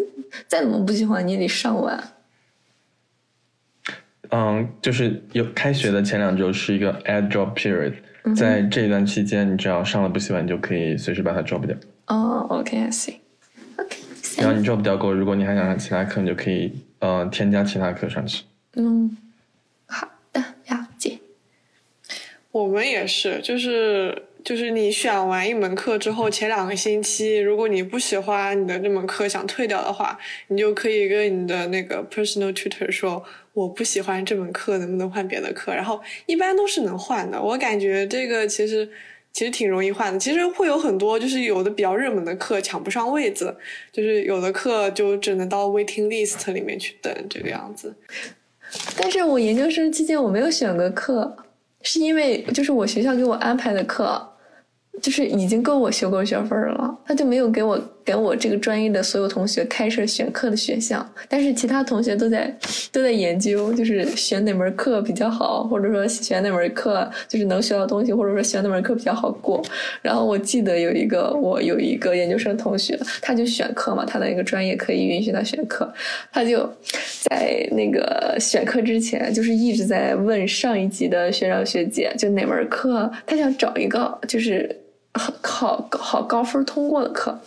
[0.48, 2.02] 再怎么不喜欢，你也得上完。
[4.30, 7.94] 嗯，就是有开学的前两周是一个 add drop period，
[8.34, 11.76] 在这一段期间，你只要上了不喜欢，你就可以随时把它 drop 掉。
[12.08, 13.98] 哦，OK，I see，OK。
[14.38, 18.44] 然后你 drop 掉过，如果你还想上其他课，你就可以呃添加其他课上去。
[18.74, 19.18] 嗯，
[19.86, 21.20] 好的，了解。
[22.52, 35.74] 我们也是，就是就是你选完一门课之后，前两个星期，如果你不喜欢你的这门课，想退掉的话，你就可以跟你的那个 personal tutor 说，我不喜欢这门课，能不能换别的课？
[35.76, 37.40] 然后一般都是能换的。
[37.42, 38.90] 我感觉这个其实
[39.34, 40.20] 其实挺容易换的。
[40.20, 43.56] 其实会有很多，就是有的比较热门的课抢不上位子，
[43.92, 47.96] 就是有的课就只能到 waiting list 里面去等这个样子。
[48.98, 51.36] 但是我研究生期间我没有选过课。
[51.82, 54.22] 是因为就是我学校给我安排的课，
[55.02, 57.82] 就是已经够我修够学分了，他就没有给我。
[58.10, 62.52] 给我这个专业的所有同学开设选课的选项，但是其他同学都在
[62.92, 69.64] 都在研究，就是选哪门课比较好，或者说选哪门课就是能学到东西，或者说选哪门课比较好过。
[70.02, 75.94] 然后我记得有一个我有一个研究生同学，他就选课嘛，他的一个专业可以允许他选课，
[76.32, 76.68] 他就
[77.22, 84.76] 在那个选课之前，就是一直在问上一级的学长学姐，就哪门课他想找一个就是。
[85.42, 87.38] 考 考高分通过的课，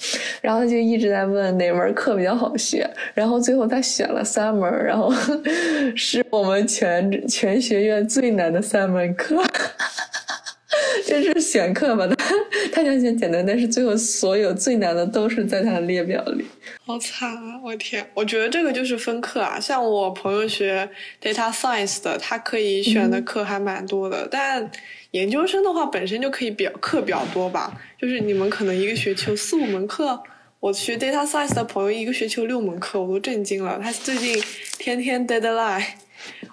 [0.40, 5.12] 然后他就一直在问哪门课比较好学，然后最后他选了三门，然后
[5.96, 9.42] 是我们全全学院最难的三门课，
[11.06, 12.06] 这是选课吧？
[12.08, 12.34] 他
[12.72, 16.44] 他想选简单，但是最后所有最难的都是在他的列表里，
[16.84, 17.60] 好惨啊！
[17.62, 20.88] 我天，我觉得这个就是分课啊，像我朋友学
[21.22, 24.70] data science 的，他可以选的课还蛮多的，但。
[25.12, 30.22] 研究生的话本身就可以比较课比较多吧，就是你们可能一个学期有四五门课。
[30.58, 33.80] 我学 data science 的朋友一个学期有六门课，我都震惊了。
[33.82, 34.40] 他最近
[34.78, 35.84] 天天 deadline，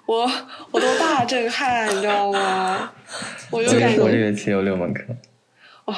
[0.04, 0.28] 我
[0.72, 2.92] 我都大震撼，你知道吗？
[3.52, 5.04] 我就感觉我这学期有六门课。
[5.84, 5.96] 哇，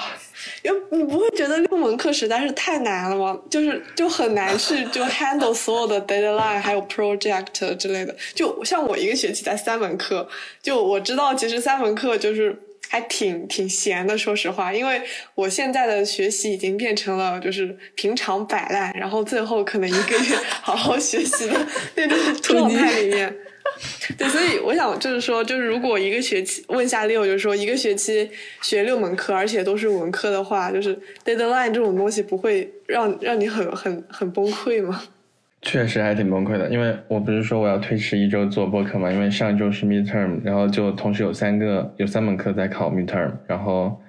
[0.63, 3.39] 因为你不会觉得六门课实在是太难了吗？
[3.51, 8.15] 就是就很难去就 handle 所有的 deadline 还有 project 之类的。
[8.35, 10.29] 就像我一个学期才三门课，
[10.63, 12.57] 就我知道其实三门课就是。
[12.89, 15.01] 还挺挺闲的，说实话，因为
[15.35, 23.35] 我现在的学习已经变成了就是平常摆烂，然后最后可能一个月 好好学习的那种状态里面。
[24.19, 28.31] 对，所以我想就是说，就是如果一个学期问下六，就是说一个学期
[28.61, 35.03] 学六门课，而且都是文科的话，就是 deadline 这种东西不会让让你很很很崩溃吗？
[35.63, 44.03] 确实还挺崩溃的，因为我不是说我要推迟一周做播客嘛，因为上周是 midterm，然后就同时有三个有三门课在考 midterm，然后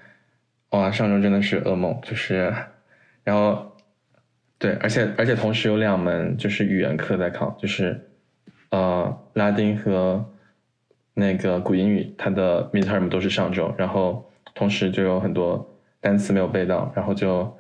[0.72, 2.52] 哇，上周真的是噩梦，就是，
[3.24, 3.72] 然后
[4.58, 8.02] 对，而且而且同时有两门就是语言课在考，就是
[8.74, 10.26] 呃拉丁和
[11.14, 17.56] 那个古英语，它的 midterm 都是上周，然后同时就有很多单词没有背到，然后就。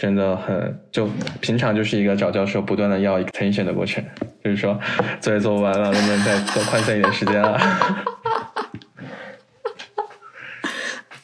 [0.00, 1.08] 真的很，就
[1.40, 4.00] 平常就是一个找教授不断的要 extension 的过程，
[4.44, 4.78] 就是说
[5.20, 7.58] 作业做不完了，能不能再多宽限一点时间啊？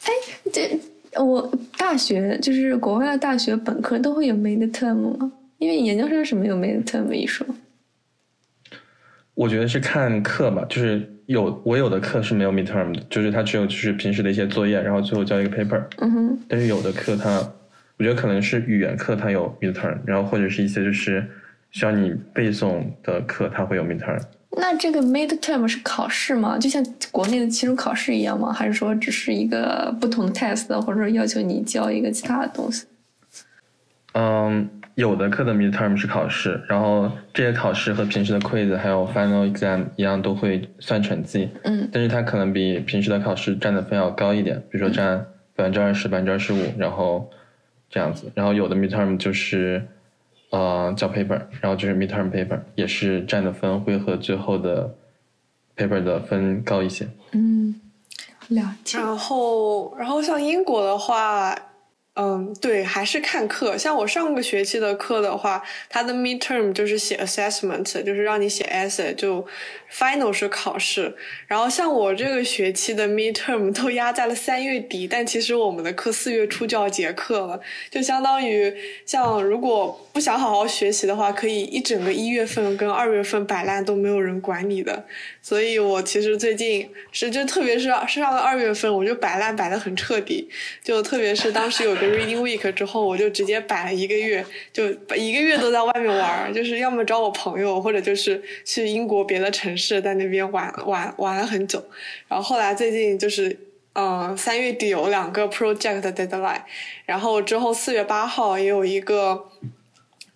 [0.03, 0.11] 哎，
[0.51, 0.77] 这
[1.23, 5.31] 我大学就是国外的大学本科都会有 midterm 吗？
[5.57, 7.47] 因为研究生什么有 midterm 一说。
[9.35, 15.83] 我觉得是看课吧，就是有我有的课是没有 midterm 的，就是它只有就是平时的一些作业，然后最后交一个 paper。
[15.97, 16.39] 嗯哼。
[16.47, 17.47] 但是有的课它。
[17.97, 21.25] 我觉得可能是语言课它有 midterm，然后或者是一些就是
[21.71, 24.21] 需要你背诵的课，它会有 midterm。
[24.51, 26.57] 那这个 midterm 是考试吗？
[26.57, 28.51] 就像国内的期中考试一样吗？
[28.51, 32.85] 还是说只是一个不同的 test，或者说要求你交一个其他的东西？
[34.11, 41.49] 嗯，有的课的 midterm 是考试，然后这些考试和平时的 quiz 还有 final exam 一样，都会算成绩。
[41.63, 41.87] 嗯。
[41.93, 47.29] 但是它可能比平时的考试占的分要高一点，比如说占百分之二十、百分之二十五，然后。
[47.87, 49.87] 这样子，然后有的 midterm 就是，
[50.49, 54.93] 呃，交 paper，然后就是 midterm paper，也是占的分会和最后的
[55.77, 57.07] paper 的分高一些。
[57.31, 57.79] 嗯，
[58.49, 58.97] 了解。
[58.97, 61.55] 然后，然后像英国的话。
[62.17, 63.77] 嗯，对，还是看课。
[63.77, 69.45] 像我上个学期的课的话，它的 midterm 就是写 assessment，就是让你写 essay，就
[69.91, 71.13] final 是考试。
[71.45, 77.59] 然后像我这个学期的 midterm 都压在了三月底，但其实我们的课四月初就要结课了，
[77.91, 78.73] 就相当于
[79.05, 85.03] 像如果不想好好学习的话，可以一整个一月份跟二月份摆烂都没有人管你的。
[85.41, 90.49] 所以我其实最近是就特别是上了二月份，我就摆烂摆的很彻底，
[90.81, 92.04] 就特别是当时有个。
[92.07, 101.83] Reading week 之后，我就直接摆了一个月，就一个月都在外面玩，就是要么找我朋友，或者就是去英国别的城市，在那边玩玩玩了很久。
[102.27, 103.57] 然后后来最近就是，
[103.93, 106.61] 嗯，三月底有两个 project deadline，
[107.05, 109.49] 然后之后四月八号也有一个。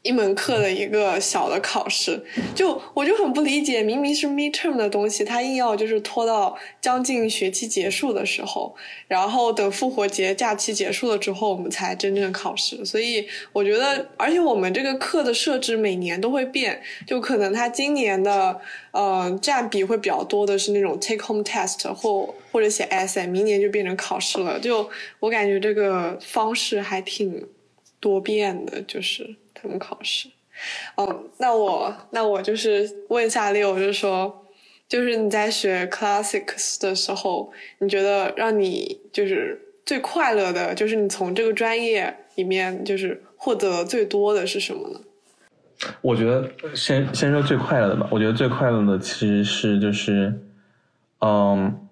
[0.02, 2.24] 一门课的一个小的考试，
[2.56, 8.74] 就我就很不理解，明明是 midterm 的东西，他硬要就是拖到将近学期结束的时候，
[9.10, 12.86] 然后等复活节假期结束了之后，我们才真正考试。
[12.86, 18.58] 所以我觉得，而且我们这个课的设置每年都会变，就可能他今年的
[18.92, 24.58] 呃占比会比较多的是那种 take home test 或或者写 essay，明年就变成考试了。
[24.60, 27.46] 就我感觉这个方式还挺
[28.00, 29.36] 多变的，就是。
[29.62, 30.30] 他们考试，
[30.98, 34.46] 嗯，那我那我就是问一下六，就是说，
[34.88, 45.00] 就是你在学 classics 的时候，你觉得让你就是最快乐的，就是你从这个专业里面就是获得最多的是什么呢？
[46.02, 48.08] 我觉得先先说最快乐的吧。
[48.12, 50.34] 我觉得最快乐的其实是就是，
[51.22, 51.89] 嗯，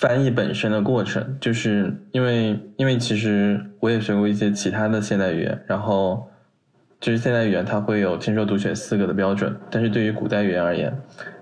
[0.00, 3.60] 翻译本身的过程，就是因为因为其实。
[3.78, 6.28] 我也学过一些其他的现代语言，然后
[6.98, 10.92] 就是现代语言它会有听说读写四个的标准，但是对于古代语言而言，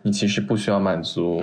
[0.03, 1.43] 你其实不需要满足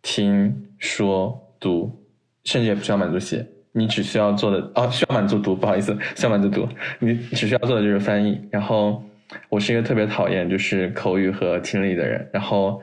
[0.00, 2.06] 听说读，
[2.44, 6.66] 甚至也不需要满足写，你只需要做的哦，需要满足读，不好意思，需要满足读，
[7.00, 8.40] 你只需要做的就是翻译。
[8.50, 9.02] 然后
[9.50, 12.80] 我是一个特别讨厌就是口语和听力的人，然后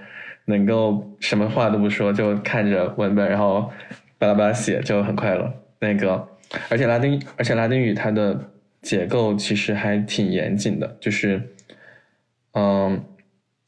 [0.48, 3.72] 能够什么话都不说就看着文本，然后
[4.18, 5.54] 巴拉巴拉写就很快乐。
[5.80, 6.28] 那个。
[6.70, 8.40] 而且拉丁，而且拉丁语它的
[8.82, 11.42] 结构其实还挺严谨的，就是，
[12.54, 13.04] 嗯，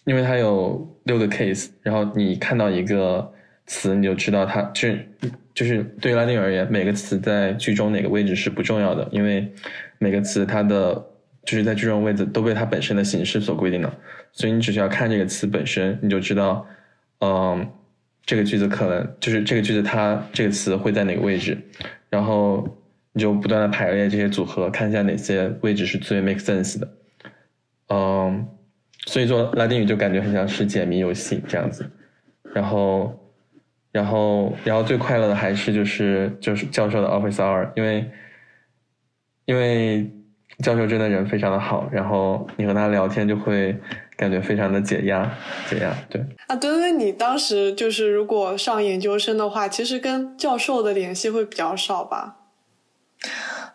[0.06, 3.34] 因为它有六个 case，然后你看到一个
[3.66, 5.06] 词，你就知道它就是
[5.54, 9.52] 就是对于拉丁语而言，每个词在句中哪个位置是不重要的，因为
[9.98, 11.06] 每个词它的
[11.50, 13.92] 就是在句中位置都被它本身的形式所规定的，
[14.32, 16.64] 所以你只需要看这个词本身，你就知道，
[17.22, 17.68] 嗯，
[18.24, 21.58] 这个句子可能就是这个句子它这个词会在哪个位置，
[22.08, 22.78] 然后
[23.14, 26.88] 你就不断的排列这些组合，看一下哪些位置是最 make sense 的，
[27.88, 28.48] 嗯，
[29.08, 31.90] 所以做拉丁语就感觉很像是解谜游戏这样子，
[32.54, 33.16] 然后。
[33.92, 38.08] 然后，然后最快乐的还是就是就是教授的 office hour，因为
[39.46, 40.08] 因为
[40.64, 43.78] 教授真的人非常的好，然后你和他聊天就会
[44.18, 45.32] 感觉非常的解压，
[45.70, 45.94] 解压。
[46.10, 52.36] 对啊，对对，你当时就是如果上研究生的话，其实跟教授的联系会比较少吧？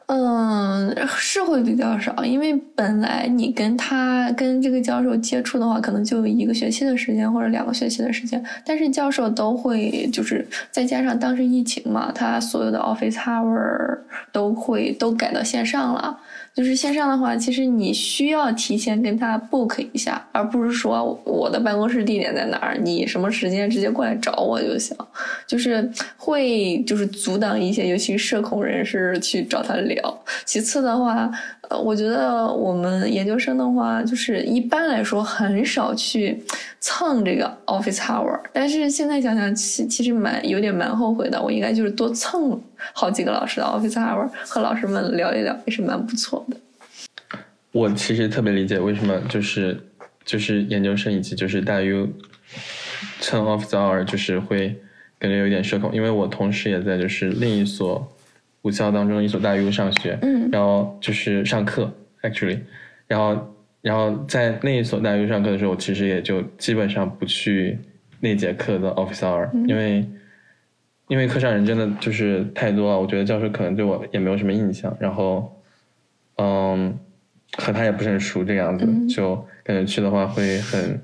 [0.07, 13.99] 嗯，是会比较少，因为本来你跟他跟这个教授接触的话，可能就一个学期的时间或者两个学期的时间，但是教授都会就是再加上当时疫情嘛，他所有的 office hour
[14.30, 16.20] 都会都改到线上了。
[16.55, 24.96] 就是线上的话，其实你需要提前跟他 book 一下，而不是说我的办公室地点在哪儿，你什么时间直接过来找我就行。
[25.46, 30.24] 就是会就是阻挡一些，尤其社恐人士去找他聊。
[30.44, 31.30] 其次的话。
[31.79, 36.43] 我觉得我们研究生的话，就是一般来说很少去
[36.81, 41.41] 蹭这个 office hour，但是现在想想，其其实蛮有点蛮后悔的。
[41.41, 42.61] 我应该就是多蹭
[42.93, 46.57] 好几个老师的 office hour，和老师们聊一聊，也是蛮不错的。
[47.72, 49.79] 我其实特别理解为什么就是
[50.25, 52.09] 就是研究生以及就是大 U
[53.20, 54.77] 蹭 office hour，就是会
[55.18, 58.11] 感觉有点社恐，因为我同时也在就是另一所。
[58.64, 61.92] 武校当中一所大 U 上学，嗯，然后就是上课
[62.22, 62.60] ，actually，
[63.06, 67.78] 然后然后在那一所大 U 上课的时候，我其实也就基本上不去
[68.20, 70.04] 那节课的 office hour，因为
[71.08, 75.62] 因为课上人真的就是太多了，我觉得教授可能对我也没有什么印象，然后
[76.36, 76.98] 嗯，
[77.58, 80.98] 和他也不是很熟这样子，就感觉去的话会很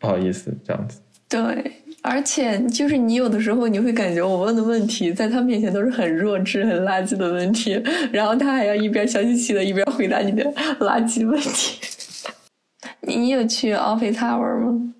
[0.00, 1.00] 不好意思这样子。
[1.28, 1.72] 对。
[2.08, 7.82] 而且就是你有的时候你会感觉我问的问题在他面前都是很弱智、很垃圾的问题，
[8.12, 10.44] 然后他还要一边笑嘻嘻的，一边回答你的
[10.78, 11.80] 垃圾问题。
[13.02, 14.94] 你有去 Office Tower 吗？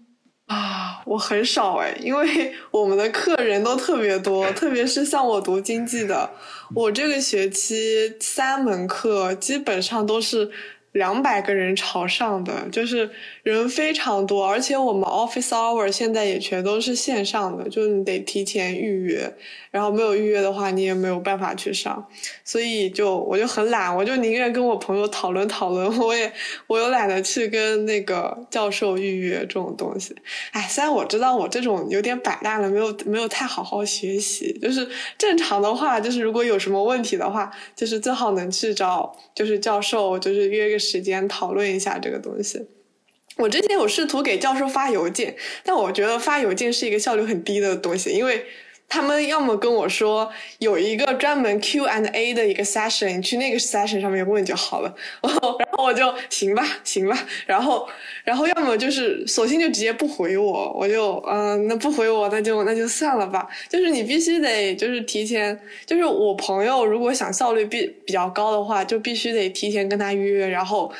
[0.46, 6.28] 啊，我很少哎，因为我们的客人都特别多，特别是像我读经济的，
[6.74, 10.50] 我这个学期三门课基本上都是。
[10.92, 13.10] 两百个人朝上的，就是
[13.52, 19.32] 人非常多，而且我们 office hour 现在也全都是线上的，就是你得提前预约，
[19.70, 22.06] 然后没有预约的话，你也没有办法去上，
[22.44, 26.32] 所以就我就很懒，我就宁愿跟我朋友讨论讨论，我也
[26.66, 30.16] 我又懒得去跟那个教授预约这种东西。
[30.52, 34.88] 哎，虽然我知道我这种有点摆烂了，没有没有太好好学习，就是
[35.18, 40.76] 正常的话，就是如果有什么问题的话，就是最好能去找就是教授，就是约个。
[40.86, 42.64] 时间讨论一下这个东西。
[43.36, 48.46] 我之前有试图给教授发邮件，但我觉得发邮件是一个效率很低的东西，因为
[48.88, 54.94] 他们要么跟我说有一个专门 Q and A 的一个 session，你去那个 session 上面问就好了。
[55.20, 55.34] 然
[55.72, 57.18] 后我就行吧，行吧。
[57.46, 57.86] 然后，
[58.24, 63.46] 然后要么就是索性就直接不回我，我就嗯，那不回我，那就那就算了吧。
[63.68, 70.90] 就是你必须得就是提前，就是我朋友如果想效率比比较高的话，就必须得提前跟他约，然后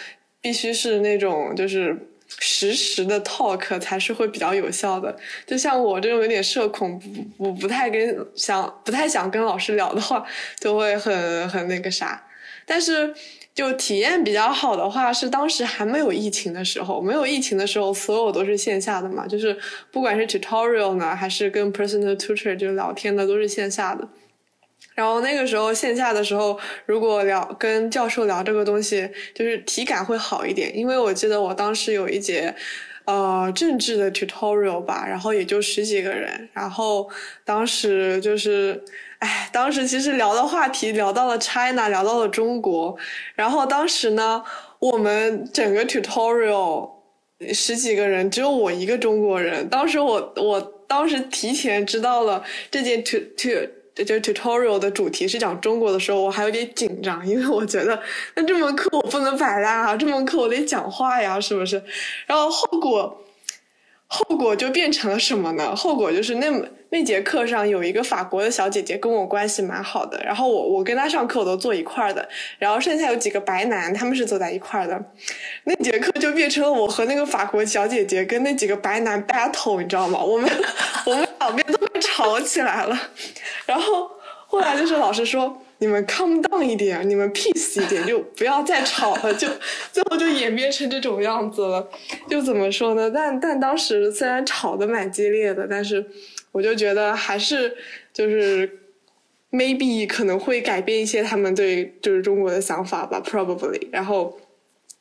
[0.43, 1.97] 必须是那种就是。
[2.29, 5.16] 实时的 talk 才是会比较有效的。
[5.47, 7.09] 就像我这种有点社恐，不
[7.45, 10.24] 不不太跟想不太想跟老师聊的话，
[10.59, 12.22] 就会很很那个啥。
[12.64, 13.14] 但是
[13.55, 17.01] 就体验比较好的话，是当时还没有疫情的时候。
[17.01, 19.57] 没有疫情的时候，所有都是线下的嘛，就是
[19.93, 24.07] 不管是 tutorial 呢，还是跟 personal tutor 就聊天的，都是线下的。
[24.97, 30.76] 然后那个时候线下的时候，如果聊跟教授聊这个东西，就是体感会好一点。
[30.76, 32.53] 因为我记得我当时有一节，
[33.05, 37.09] 呃，政治的 tutorial 吧，然后也就十几个人，然后
[37.44, 38.82] 当时就是，
[39.18, 42.97] 哎，当时其实聊的话题聊到了 China，聊到了中国，
[43.34, 44.42] 然后当时呢，
[44.78, 46.90] 我们整个 tutorial
[47.53, 49.68] 十几个人，只有我一个中国人。
[49.68, 53.68] 当时我我当时提前知道了这件 tut
[54.05, 57.99] 就是 tutorial 的主题是讲中国的时候，我还有点紧张，因为我觉得
[58.34, 61.82] 那这门课我不能摆烂啊，这门课我得讲话呀，是不是？
[62.26, 63.24] 然后后果，
[64.09, 65.74] 后果就变成了什么呢？
[65.74, 66.48] 后果就是那
[66.90, 72.28] 那节课上有一个法国的小姐姐跟我关系蛮好的，然后我我跟她上课我都坐一块儿的，
[72.59, 75.04] 然后剩下有几个白男，他们是坐在一块儿的，
[75.64, 80.22] 那节课就变成了我和那个法国小姐姐跟那几个白男 battle，你知道吗？
[80.22, 80.50] 我们
[81.07, 81.26] 我们。
[81.38, 82.98] 两边都吵起来了。
[83.66, 84.11] 然后
[84.48, 85.62] 后来就是老师说。
[85.79, 89.35] 你们 calm down 一点，你们 peace 一点， 就不要再吵了。
[89.35, 89.47] 就
[89.93, 91.89] 最后就演变成这种样子了。
[92.29, 93.11] 就怎么说呢？
[93.11, 96.05] 但但当时虽然吵得蛮激烈的，但是
[96.53, 97.77] 我就觉得还是
[98.12, 98.81] 就是
[99.51, 103.89] maybe 可能会改变一些他们对就是中国的想法吧，probably。
[103.93, 104.39] 然后。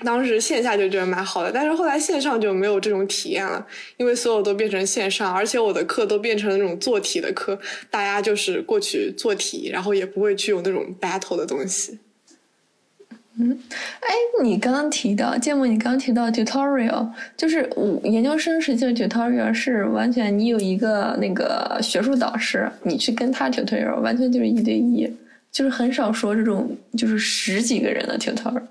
[0.05, 3.65] 当时线下就觉得蛮好的，但是后来线上就没有这种体验了，
[3.97, 11.99] 因为所有都变成线上，而且我的课都变成了那种做题的课，大家就是过去做题，然后也不会去有那种 battle 的东西。
[13.37, 13.59] 嗯，
[13.99, 25.05] 哎，你刚刚提到芥末，你刚刚提到 tutorial，就是我研究生时期的 tutorial 是完全你有一个那个学术导师，你去跟他 tutorial，完全就是一对一，
[25.51, 28.61] 就是很少说这种就是十几个人的 tutorial。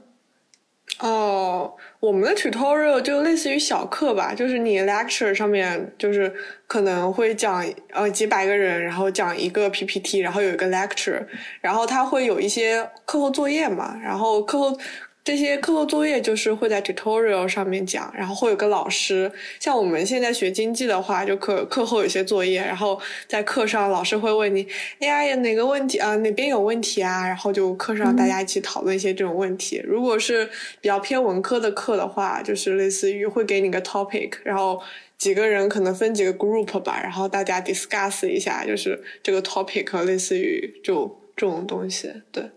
[1.00, 6.32] 哦，我们的 tutorial 就类似于小课吧，就是你 lecture 上面就是
[6.66, 11.24] 可能会讲呃几百个人，然后讲一个 PPT，然后有一个 lecture，
[11.60, 14.78] 然后他会有一些课后作业嘛，然后课后。
[15.24, 19.32] 这些课后作业就是会在 tutorial 上面讲，然后会有个老师。
[19.58, 24.68] 像我们现在学经济的话，就课课后有些作业，然后在课上老师会问你，
[25.00, 27.26] 哎呀，哪个问题啊，哪边有问题啊？
[27.26, 29.80] 然后就课上大家一起讨论一些这种问题。
[29.82, 30.44] 如果是
[30.82, 34.78] 比较偏文科的课的话，就是类似于会给你个 topic，然后
[35.16, 42.50] 几个人可能分几个 group 吧，然后大家 discuss 一下，就是这个 topic 类似于就这种东西，对，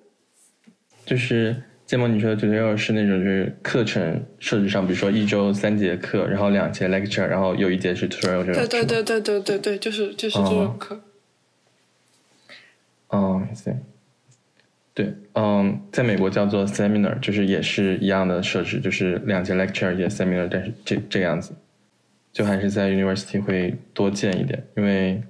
[1.05, 1.63] 就是。
[1.87, 8.55] 芥末你说的 tutorial 是那种就是课程设置上，比如说一周三节课，然后两节 lecture，然后有一节是 tutorial 这种。
[8.55, 11.01] 对对对对对对对，就是就是这种课。
[13.07, 13.73] 哦，行。
[14.93, 21.53] 对，嗯，在美国叫做 seminar，就是也是一样的设置，就是两节 lecture 一节 seminar，但是这这个样子，
[22.33, 25.21] 就还是在 university 会多见一点，因为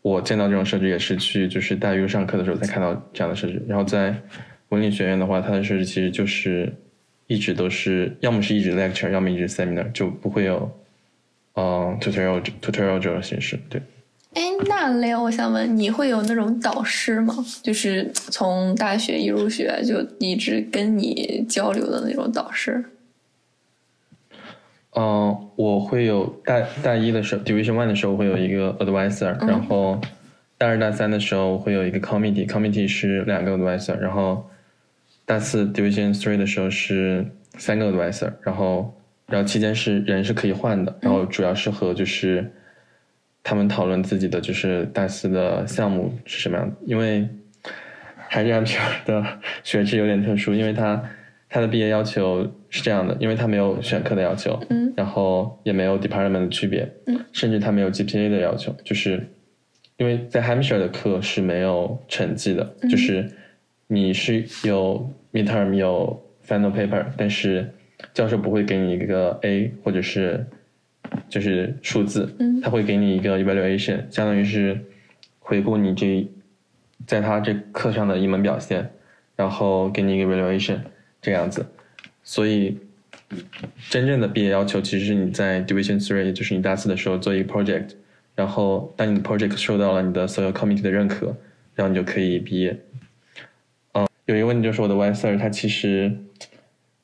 [0.00, 4.12] 我见到这种设置也是去就是大学上课的时候才看到这样的设置，然后在。
[4.72, 6.74] 文理学院的话，它的设置其实就是
[7.26, 10.70] 一直都是，要么是一直 lecture，要么一直 seminar，就不会有，
[11.56, 13.58] 嗯，tutorial tutorial 这种形式。
[13.68, 13.82] 对。
[14.32, 17.34] 哎，那 Leo，我想问，你会有那种导师吗？
[17.62, 22.82] 就是从大学一入学就一直跟你交流的那种导师？
[24.96, 30.00] 嗯，我会有大大一的时候，division one 的时候会有一个 advisor，然后
[30.56, 34.48] 大二大三的时候会有一个 committee，committee 是两个 advisor，然后。
[35.24, 37.24] 大四 Division Three 的时候是
[37.56, 38.92] 三个 advisor，然后
[39.26, 42.50] 然后期间是人是可以换的，然后主要是和就是
[43.42, 47.28] 他们讨论自己的就是大四的项目是什么样的，因为
[48.28, 51.02] 还是 M P R 的学制有点特殊，因为它
[51.48, 59.28] 它的毕业要求是这样的，因为它没有选课的要求，嗯，然后也没有 department 的区别，嗯，甚至它没有 G P A 的要求，就是
[59.98, 63.30] 因为在 Hampshire 的课是没有成绩的，就是。
[63.92, 66.18] 你是有 midterm 有
[66.48, 67.70] final paper，但是
[68.14, 70.46] 教授不会给你一个 A 或者是
[71.28, 74.80] 就是数字，他会给你一个 evaluation，相当于是
[75.40, 76.26] 回顾你这
[77.06, 78.90] 在他这课上的一门表现，
[79.36, 80.78] 然后给你一个 evaluation
[81.20, 81.66] 这样子。
[82.22, 82.78] 所以
[83.90, 87.90] 真正的毕业要求其实是你在 division three，也就是你大四的时候做一个 project，
[88.34, 91.36] 然后当你的 project 受到了你的所有 committee 的认可，
[91.74, 92.74] 然后你就可以毕业。
[94.26, 96.12] 有一个问题就是我的 Y Sir 他其实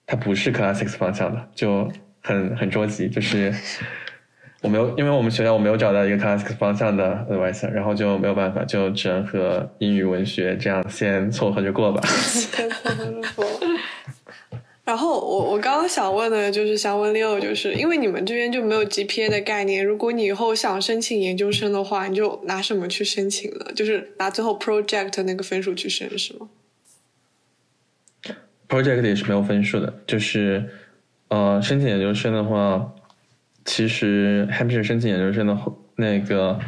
[0.07, 1.91] 他不是 Classics 方向的，就
[2.21, 3.53] 很很着急，就是
[4.63, 12.01] 我没有，因为我们学校我没有找到一个 Classics 方向的 Y Sir，然后就没有办法，就只能和英语文学这样先凑合着过吧。
[14.85, 23.67] 然后我我刚刚想问的就是想问 Leo，就是因为你们这边就没有 GPA 的概念，如果你以后想申请研究生的话，你就拿什么去申请呢？
[23.75, 26.49] 就是拿最后 project 那个分数去申是吗
[28.69, 30.69] ？project 也是没有分数的，就是，
[31.29, 32.93] 呃，申请研究生的话，
[33.65, 35.57] 其实 Hampshire 申请研究生的
[35.97, 36.59] 那个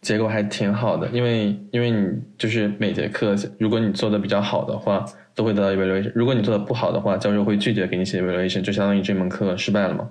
[0.00, 10.08] 结果还挺好的，因为因为你就是每节课，如果你做的比较好的话，都会得到 evaluation；如果你做的不好的话，教授会拒绝给你写 evaluation，就相当于这门课失败了嘛。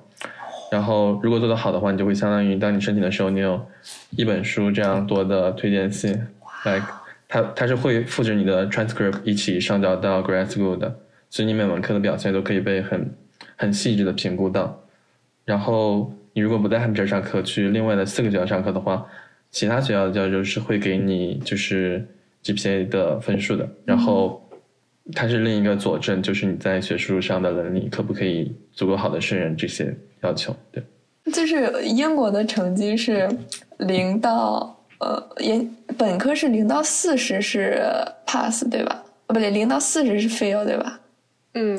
[0.72, 3.64] 然后如果做的好的话，你就会相当于当你申请的时候，你有
[4.12, 6.20] 一本书这样多的推荐信，
[6.66, 6.82] 来，
[7.28, 11.00] 它它是会复制你的 transcript 一起上交到 grad school 的。
[11.34, 13.12] 所以你每门课的表现都可以被很
[13.56, 14.80] 很细致的评估到，
[15.44, 19.04] 然后你如果不在他们这儿上课，去另外的四个学校上课的话，
[19.50, 22.08] 其他学校的教授是会给你就是
[22.44, 24.48] GPA 的分数的，然后
[25.14, 30.56] 它是另一个佐证，就是你在学术上的能力可不可以足够好的胜任这些要求。
[30.72, 30.84] 对，
[31.34, 33.28] 就是英国的成绩是
[33.80, 35.68] 零到呃，研
[35.98, 37.82] 本科是零到四十是
[38.24, 39.04] pass 对吧？
[39.26, 41.00] 哦，不对，零到四十是 fail 对吧？
[41.54, 41.78] 嗯，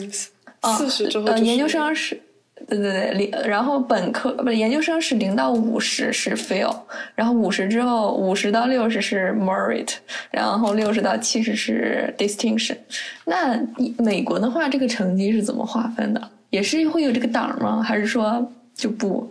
[0.79, 2.21] 四十之后呃，研究生是，
[2.67, 6.75] 对对对，零，然后本科不是研究生是零到五十是 fail，
[7.15, 9.95] 然后五十之后五十到六十是 merit，
[10.31, 12.77] 然后六十到七十是 distinction。
[13.25, 13.61] 那
[13.99, 16.31] 美国的话，这个成绩是怎么划分的？
[16.51, 17.83] 也是会有这个档吗？
[17.83, 19.29] 还是说就不？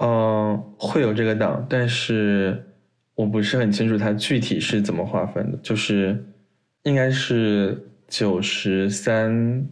[0.00, 2.60] 嗯，会有这个档，但是
[3.14, 6.20] 我不是很清楚它具体是怎么划分的，就是
[6.82, 9.68] 应该是九十三。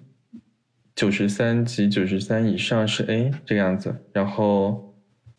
[0.95, 4.95] 九十三级、九十三以上是 A 这个样子，然后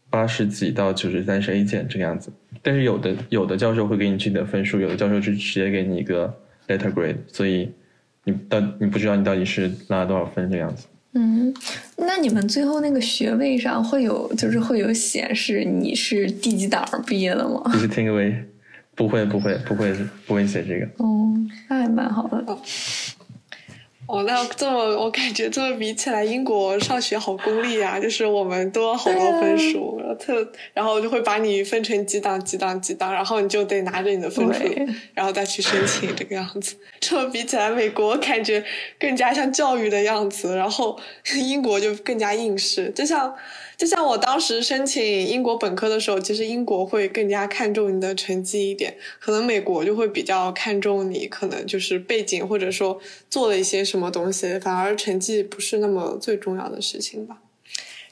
[0.07, 2.31] 八十几到九十三是 A 减这个样子。
[2.61, 6.31] 但是有的有的教授会给你具体的分数，有的教授是直接给你一个
[6.67, 7.71] letter grade，所以
[8.25, 10.85] 你到你不知道你到底是拿了多少分这样子。
[11.13, 11.51] 嗯，
[11.97, 17.63] 那你们最后那个学位上会有就是会有显示你是第几档毕业的吗？
[17.73, 18.35] 就是 take away，
[18.97, 19.93] 不会不会不会
[20.25, 20.85] 不会写这个。
[20.97, 21.31] 哦，
[21.69, 22.43] 那还蛮好的。
[24.07, 27.99] 哦，那这么我感觉这么比起来，英国上学好功利啊！
[27.99, 34.63] 就是我们多好多分数，特然后就会把你分成几档几档几档，然后你就得拿着你的分数，
[35.13, 36.75] 然后再去申请这个样子。
[37.01, 38.63] 这么比起来，美国感觉
[38.97, 40.97] 更加像教育的样子，然后
[41.35, 43.35] 英国就更加应试，就像。
[43.77, 52.99] 就像我当时申请英国本科的时候，其实英国会更加看重你的成绩一点，可能美国就会比较看重你可能就是背景或者说
[53.29, 57.37] 做了一些什什么东西，反而成绩不是那么最重要的事情吧。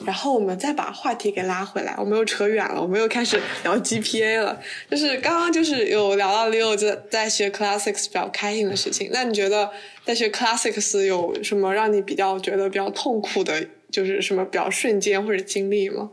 [0.03, 4.59] 然后我们再把话题给拉回来，我们又扯远了，我们又开始聊 GPA 了。
[4.89, 9.69] 就是刚刚就是有聊到 Leo 在在学 Classics 比较开心的事情，那你觉得
[10.03, 13.65] 在学 Classics 有什么让你比较觉得比较痛苦的？
[13.91, 16.09] 就是什么比较瞬间或者经历吗？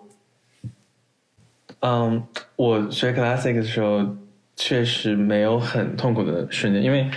[1.81, 2.23] 嗯，
[2.55, 4.07] 我学 Classics 的时候
[4.55, 7.11] 确实没有很痛苦的瞬间，因为，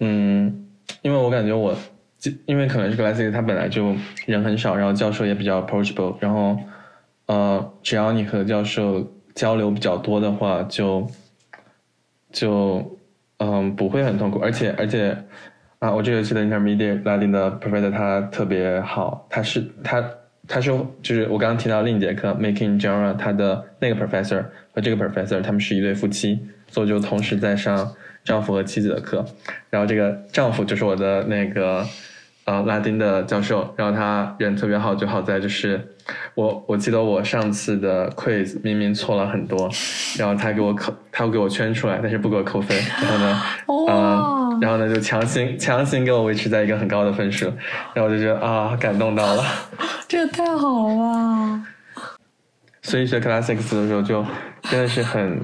[0.00, 0.61] 嗯，
[1.00, 1.74] 因为我感觉我，
[2.44, 3.94] 因为可能是 classic 它本来就
[4.26, 6.58] 人很少，然后教授也比较 approachable，然后，
[7.26, 11.06] 呃，只要你和教授交流比较多的话，就，
[12.30, 12.98] 就，
[13.38, 15.16] 嗯，不会很痛苦，而且而且。
[15.82, 20.00] 啊，我这学期的 intermediate 拉丁的 professor 他特别好，他是他
[20.46, 20.70] 他是
[21.02, 26.38] 就是我刚刚提到另一节课 making genre 他的那个 professor 和这个 professor 他们是一对夫妻，
[26.68, 27.92] 所以就同时在上
[28.24, 29.24] 丈夫和妻子的课，
[29.70, 31.84] 然后这个丈夫就是我的那个
[32.44, 35.94] 呃拉丁的教授，然后他人特别好，就好在就是
[36.34, 39.70] 我我记得我上次的 quiz 明明错了很多，
[40.18, 43.42] 然后他给我扣他给我圈出来，但是不给我扣分，然后呢，
[43.90, 44.42] 嗯。
[44.60, 47.46] 然后呢，就强行强行给我维持在一个很高的分数，
[47.94, 49.42] 然后我就觉得啊，感动到了，
[50.06, 51.66] 这太好了吧！
[52.82, 54.24] 所以学 classics 的时候就
[54.62, 55.40] 真的是很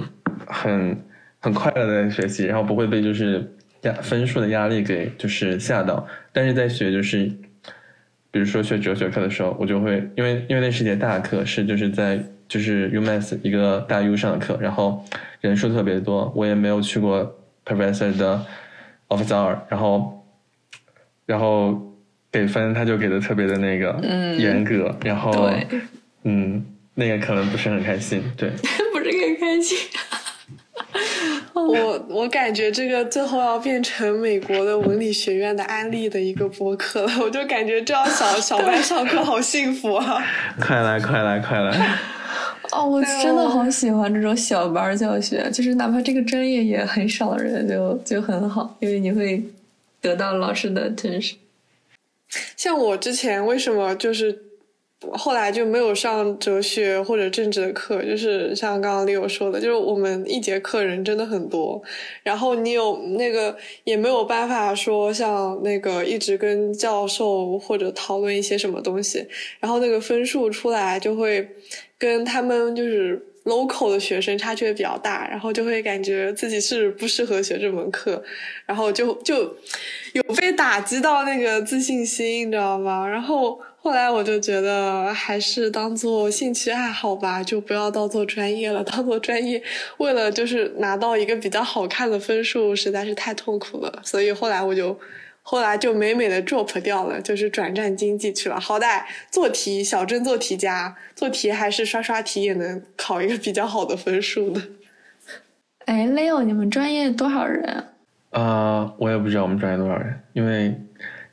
[0.46, 1.04] 很
[1.40, 6.06] 很快乐的学习，然后不会被就是压分数的压力给就是吓到。
[6.32, 7.26] 但是在学就是，
[8.30, 15.04] 比如说学哲学课的时候，我就会因为因为那是节大课，是就是在就是 UMass 一个大 U 上的课，然后
[15.40, 18.46] 人数特别多，我也没有去过 professor 的。
[19.10, 20.22] office hour，然后，
[21.24, 21.96] 然后
[22.30, 23.98] 给分他就给的特别的那个
[24.36, 25.50] 严格，然后，
[26.24, 26.62] 嗯，
[26.94, 28.50] 那个可能不是很开心，对，
[28.92, 29.78] 不是很开心。
[31.54, 40.24] 我我感觉这个最后要变成美国的文理学院的安利的一个播客了，我就感觉这样小小班上课好幸福啊！
[40.60, 41.98] 快来快来快来！
[42.70, 49.42] 哦，我真的好喜欢这种小班教学，就是哪怕这个专业也很少人，就就很好，因为你会
[50.00, 51.34] 得到老师的 attention。
[52.56, 54.38] 像我之前为什么就是
[55.12, 61.82] 后来就没有上哲学或者政治的课，就是像刚刚 Leo 说的，就是我们一节课人真的很多，
[62.22, 69.26] 然后你有那个也没有办法说像那个一直跟教授或者讨论一些什么东西，
[69.60, 71.48] 然后那个分数出来就会。
[72.00, 78.22] 跟他们就是 local 的学生差距比较大，然后就会感觉自己是不适合学这门课，
[78.64, 79.38] 然后就就
[80.12, 83.04] 有被打击到那个自信心，你知道吗？
[83.04, 88.82] 然后后来我就觉得还是当做兴趣爱好吧，就不要当做专业了。
[88.84, 89.62] 当做专业，
[89.98, 94.00] 为了就是拿到一个比较好看的分数，实在是太痛苦了。
[94.02, 94.98] 所以后来我就。
[95.50, 98.60] 后来就美美的 drop 掉了，就是转战经济去了。
[98.60, 99.00] 好歹
[99.30, 104.60] 做题，小镇做题家，做题还是刷刷题也能考一个比较好的分数的。
[105.86, 107.82] 哎，Leo，你们专业多少人？
[108.28, 110.78] 啊，我也不知道我们专业多少人，因为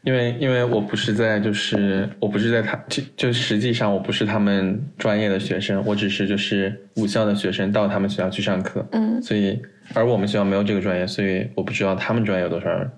[0.06, 9.60] 因为因为我不是在就是我不是在他就就实际上我不是他们专业的学生，我只是就是武校的学生到他们学校去上课，嗯，所以
[9.94, 12.90] 而我们学校没有这个专业，所以我不知道他们专业有多少人。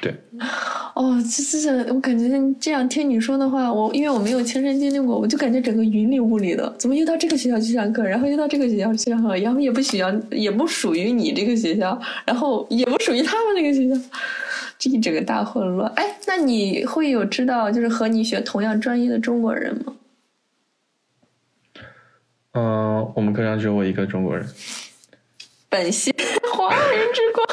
[0.00, 0.14] 对，
[0.94, 2.28] 哦，这这是我感觉
[2.60, 14.00] 这样听你说的话，我因为我没有亲身经历过，我就感觉整个云里雾里的，怎么又到这个学校去上课，然后又到这个学校去上课，然后也不需要，也不属于你这个学校，然后也不属于他们那个学校，
[14.80, 15.92] 这一整个大混乱。
[15.94, 19.94] 哎，那你会有知道就是和你学同样专业的中国人吗？
[22.52, 24.44] 嗯、我们课上只有我一个中国人。
[25.68, 26.12] 本系
[26.52, 27.46] 华人之光，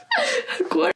[0.68, 0.94] 国人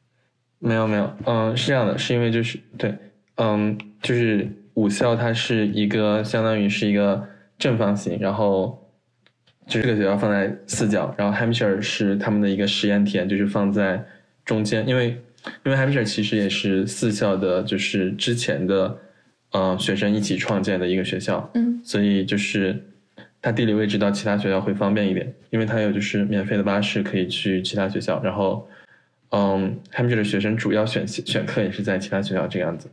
[0.59, 2.93] 没有没有，嗯，是这样的，是因为就是对，
[3.35, 7.25] 嗯，就是武校它是一个相当于是一个
[7.57, 8.85] 正方形，然后
[9.67, 14.03] 就这个学校放在四角，然后 Hampshire 是他们的一个实验田，就是放在
[14.43, 15.21] 中间，因为
[15.65, 18.97] 因为 Hampshire 其实也是四校的，就是之前的
[19.51, 22.83] 呃学生一起创建的一个学校，嗯所以就是
[23.41, 28.67] 它地理位置到其他学校会方便一点，因为它有就是免费的巴士可以去其他学校，然后，
[29.31, 32.89] 嗯，，Hamshire 的学生主要选选课也是在其他学校这样子，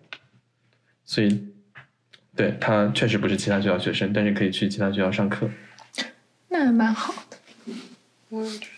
[1.04, 1.44] 所以，
[2.36, 5.48] 对他确实不是其他学校学生，但是可以去其他学校上课。
[6.48, 7.36] 那还蛮好的。
[8.28, 8.73] 我也觉得，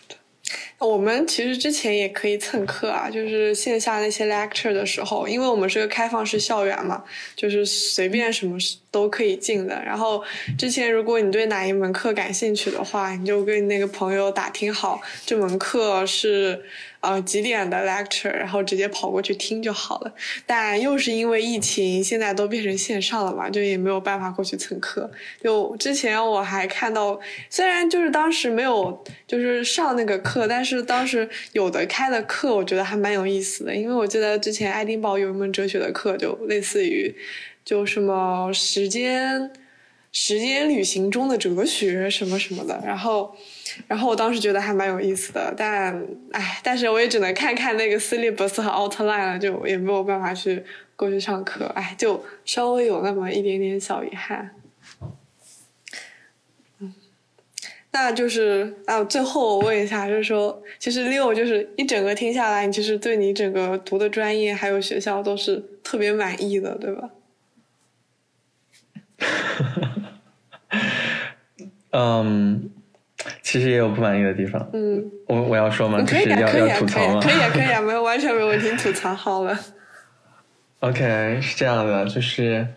[0.79, 7.03] 我们其实之前也可以蹭课啊，就是线下那些 lecture 的时候，因为我们是个开放式校园嘛，
[7.35, 8.57] 就是随便什么
[8.91, 9.81] 都可以进的。
[9.83, 10.23] 然后
[10.57, 16.63] 之前如果你对哪一门课感兴趣的话，你就跟那个朋友打听好这门课是
[16.99, 20.13] 呃几点的 lecture，然后直接跑过去听就好了。
[20.45, 25.09] 但又是因为疫情，现在都变成线上了嘛，就也没有办法过去蹭课。
[25.41, 27.19] 就之前我还看到，
[27.49, 33.75] 虽然就是当时没有就是上那个课，但是当时有的开的课，我觉得还蛮有意思的。
[33.75, 37.15] 因为我记得之前爱丁堡有一门哲学的课，就类似于
[37.63, 39.51] 就什么时间
[40.11, 43.35] 时间旅行中的哲学什么什么的，然后。
[43.87, 45.93] 然后我当时觉得还蛮有意思的，但
[46.31, 50.63] 哎，但是我也只能看看那个 syllabus 和 outline 了，就也没有办法去
[50.95, 54.55] 过去上课，哎，就稍微有那么一点点小遗憾。
[56.79, 56.91] 嗯，
[57.91, 67.11] 那就是啊，最后我问一下，就是说，其实六就是一整个听下来，你其实对你整个读的专业还有学校都是特别满意的，对吧？
[71.91, 72.69] 嗯，
[73.41, 74.69] 其实也有不满意的地方。
[74.73, 76.01] 嗯，我我要说吗？
[76.01, 77.19] 就是要啊，要吐槽吗？
[77.21, 79.57] 可以啊，可以啊，没有完全没有问题，吐槽好了。
[80.81, 82.67] OK，是这样的，就是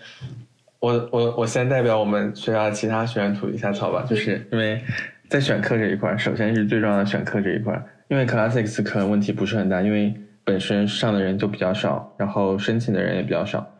[0.79, 4.83] 我我我先代表我们学校其他学员吐一下槽吧，就是因为
[5.29, 13.71] 在选课这一块，首先是最重要的选课这一块，因为 Classics 可能问题不是很大，因为本身上的人就比较少，然后申请的人也比较少，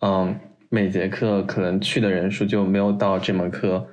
[0.00, 3.84] 嗯，每节课可能去的人数就没有到这门课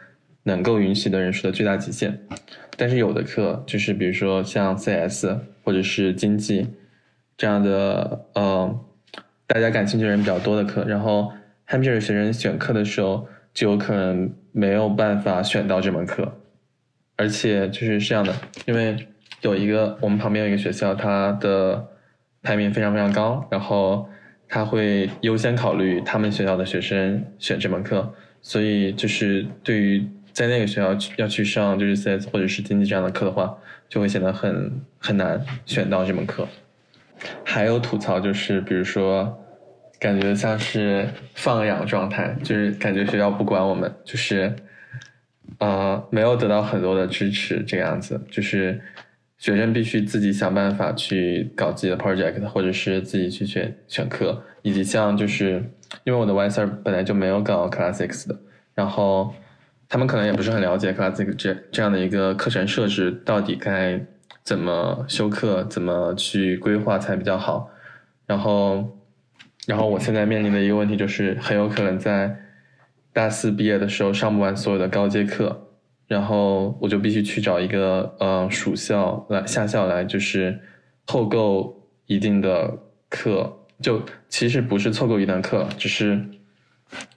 [0.44, 2.20] 能够允许的人数的最大极限，
[2.78, 6.68] 但是有的课就是比如说像 CS 或者是经济
[7.38, 8.80] 这样的，呃，
[9.46, 11.32] 大家感兴趣的人比较多的课，然后
[11.68, 16.40] Hampshire 学生选课的时候就有可能没有办法选到这门课，
[17.16, 18.34] 而且就是这样的，
[18.66, 18.96] 因为
[19.42, 21.88] 有一个我们旁边有一个学校，它的
[22.42, 24.08] 排名非常非常高，然后
[24.48, 33.58] 他会优先考虑他们学校的学生选这门课，所以就是对于在那个学校去要去上就是 CS 或者是经济这样的课的话，
[33.90, 36.48] 就会显得很很难选到这门课。
[37.44, 39.40] 还有吐槽就是，比如说，
[40.00, 44.56] 感觉像是放养状态，就是感觉学校不管我们，就是，
[45.60, 48.82] 呃，没有得到很多的支持，这个样子，就是
[49.38, 55.64] 学生必须自己想办法去搞自己的 project，或者是自己去选选课，以及像就是
[56.04, 58.36] 因为我的 Y s r 本来就没有搞 Classics 的，
[58.74, 59.32] 然后
[59.92, 64.02] 他们可能也不是很了解 Classic 这这样的一个课程设置到底该
[64.42, 67.70] 怎么修课，怎么去规划才比较好。
[68.26, 68.98] 然后，
[69.68, 72.38] 然后我现在面临的一个问题就是，很有可能在
[73.12, 75.68] 大四毕业的时候上不完所有的高阶课，
[76.08, 80.58] 然后我就必须去找一个呃属校来下校来，就是
[81.06, 82.78] 凑够一定的
[83.10, 83.58] 课。
[83.82, 86.24] 就其实不是凑够一定的课，只是，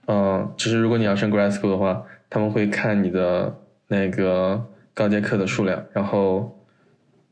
[0.08, 3.56] 嗯、只是如果你要升 grad school 的话，他们会看你的
[3.88, 6.50] 那个高阶课的数量，然后。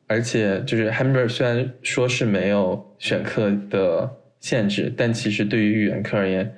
[0.09, 6.55] 而且就是 Hamburg 虽然说是没有选课的限制，但其实对于语言课而言，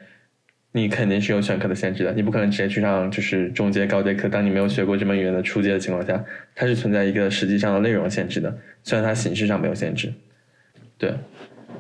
[0.72, 2.12] 你肯定是有选课的限制的。
[2.14, 4.28] 你不可能直接去上就是中阶、高阶课。
[4.28, 6.24] 当你没有学过这门语言的初阶的情况下，
[6.56, 10.12] 它是存在一个实际上的内容限制的，虽然它形式上没有限制。
[10.98, 11.14] 对，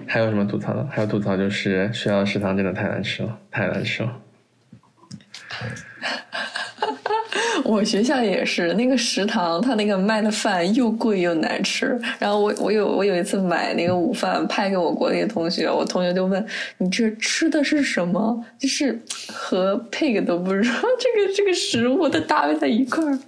[0.06, 0.86] 还有什么吐槽的？
[0.86, 4.20] 还有吐槽就是学校食堂真的太难吃了，太难吃了。
[7.64, 11.98] 我学校也是，那个食堂他那个卖的饭又贵又难吃。
[12.18, 16.44] 然后我我有我有一次买那个午饭拍给我国内同学，我同学就问
[16.78, 18.44] 你这吃的是什么？
[18.58, 19.00] 就是
[19.32, 23.18] 和 pig 都不知道 这个这个食物它搭配在一块儿。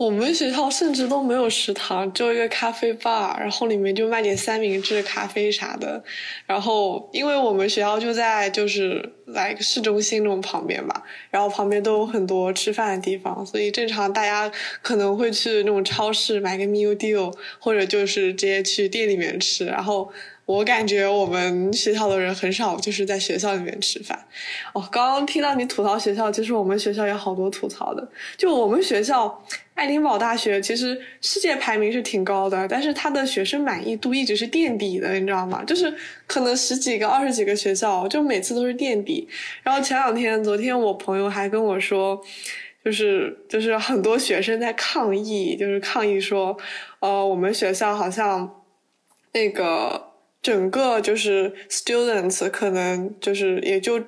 [0.00, 6.02] 我们学校甚至都没有食堂，只有一个咖啡吧，然后里面就卖点三明治、咖啡啥的。
[6.46, 19.66] 然后，因为我们学校就在就是来市中心那种旁边吧，然后旁边都有很多吃饭的地方，所以正常大家可能会去那种超市买个 meal deal，或者就是直接去店里面吃。
[19.66, 20.10] 然后。
[20.50, 24.18] 我感觉我们学校的人很少，就是在学校里面吃饭。
[24.72, 28.08] 哦，刚刚听到你吐槽学校，其实我们学校有好多吐槽的。
[28.36, 29.40] 就我们学校，
[29.74, 35.62] 爱丁堡大学其实世界排名是挺高的，但是它的学生满意度一直是垫底的，你知道吗？
[35.62, 35.94] 就是
[36.26, 39.28] 可能十几个、二十几个学校，就每次都是垫底。
[39.62, 42.20] 然后前两天，昨天我朋友还跟我说，
[42.84, 46.56] 就是就是很多学生在抗议，就是抗议说，
[46.98, 48.62] 呃，我们学校好像
[49.30, 50.09] 那个。
[50.42, 54.02] 整个就是 students 可能就是也就，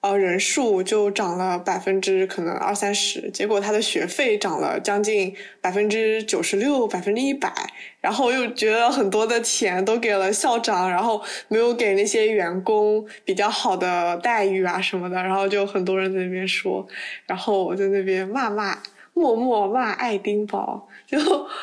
[0.00, 7.52] 呃人数就涨了百分之可能二三十，结果他的学费涨了将近百分之九十六百分之一百，
[8.00, 16.86] 然后又觉得很多的钱都给了校长，然后没有给那些员工比较好的待遇啊什么的，然后就很多人在那边说，
[17.26, 18.82] 然后我在那边骂骂。
[19.18, 21.18] 默默骂爱丁堡，就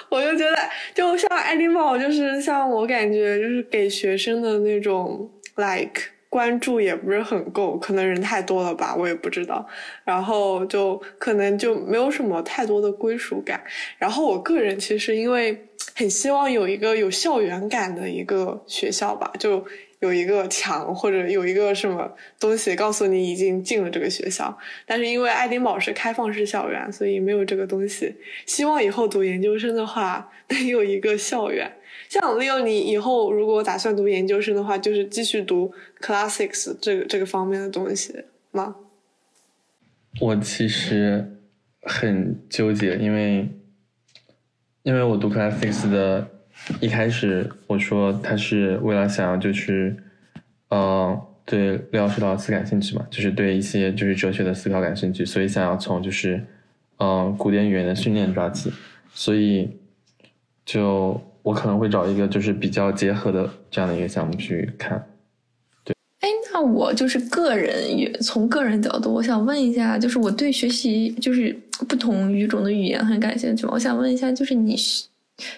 [0.10, 0.58] 我就觉得，
[0.94, 9.68] 就像爱丁堡，就是像我感觉，就是给学生的那种 like 关注也不是很够，可能人太多了吧，我也不知道。
[10.04, 13.64] 然后就可能就没有什么太多的归属感。
[13.98, 19.66] 然后我个人其实因为很希望有一个有校园感的一个学校吧，就。
[20.04, 28.14] 有一个墙或者有一个什么东西告诉你已经进了这个学校，但是因为爱丁堡是开放式校园，所以没有这个东西。
[28.46, 31.72] 希望以后读研究生的话能有一个校园。
[32.10, 38.14] 像 Leo，你以后如果打算读研究生的话，就是继续读 classics 这个这个方面的东西
[38.52, 38.76] 吗？
[40.20, 41.40] 我其实
[41.84, 43.48] 很纠结，因为
[44.82, 46.28] 因为我读 classics 的。
[46.80, 49.96] 一开始我说他是为了想要就是，
[50.70, 56.42] 呃，对廖史劳斯感兴趣嘛，就是对一些就是哲学的思考感兴趣，所以想要从就是，
[56.98, 58.72] 呃，古典语言的训练抓起，
[59.14, 59.70] 所以
[60.66, 65.06] 就我可能会找一个就是比较结合的这样的一个项目去看。
[65.84, 71.54] 对，哎，那我就是个人也从个人角度，我想问一下，就是我对学习就是
[71.90, 74.78] 不同语种的语言很感兴趣，我想问一下，就是你。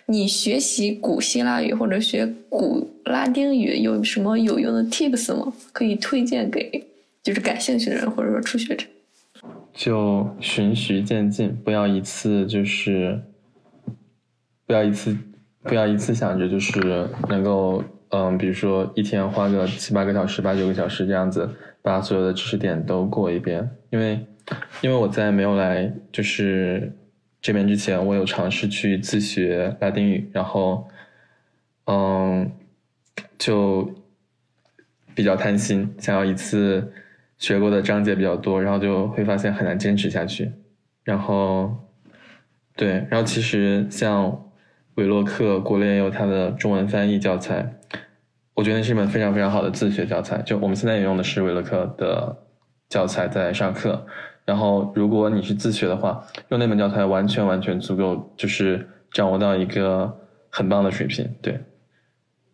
[0.05, 5.51] 你学习古希腊语或者学古拉丁语有什么有用的 tips 吗？
[5.73, 6.87] 可以推荐给
[7.21, 8.85] 就是感兴趣的人或者说初学者？
[9.73, 13.21] 就循序渐进，不要一次就是
[14.65, 15.15] 不要一次
[15.63, 21.49] 不要一次想着就是能够嗯，比如说一天花个七八个小时、八九个小时这样子
[21.81, 24.25] 把所有的知识点都过一遍，因为
[24.81, 26.93] 因为我在没有来就是。
[27.45, 30.87] 这边之前我有尝试去自学拉丁语，然后，
[31.85, 32.51] 嗯，
[33.37, 33.93] 就
[35.13, 36.91] 比较贪心，想要一次
[37.37, 40.53] 学过的章节比较多，然后就会发现很难坚持下去。
[41.03, 41.71] 然后，
[42.75, 44.49] 对，然后其实像
[44.95, 47.75] 韦洛克，国内也有他的中文翻译教材，
[48.55, 50.41] 我觉得是一本非常非常好的自学教材。
[50.41, 52.43] 就我们现在也用的是韦洛克的
[52.89, 54.07] 教材在上课。
[54.45, 60.15] 然后，如果你是自学的话，用那本教材完全完全足够，就是掌握到一个
[60.49, 61.27] 很棒的水平。
[61.41, 61.59] 对，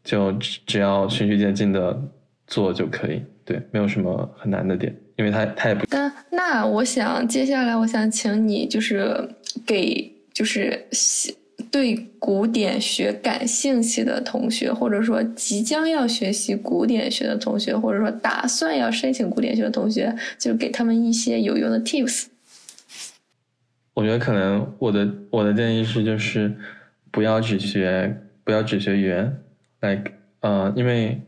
[0.04, 0.32] 就
[0.66, 2.02] 只要循序渐进的
[2.48, 3.22] 做就可以。
[3.44, 5.86] 对，没有什么很难的点，因为它它也不。
[5.90, 9.36] 那那我想接下来我想请你就是
[9.66, 10.88] 给就是
[11.72, 22.26] 对古典学感兴趣的同学，或者说即将要学习古典学的同学，或者说打算要申请古典学的同学，就给他们一些有用的 tips。
[23.94, 26.54] 我觉得可能我的我的建议是，就是
[27.10, 29.38] 不要只学不要只学语言
[29.80, 30.12] ，like
[30.42, 31.22] 呃，因为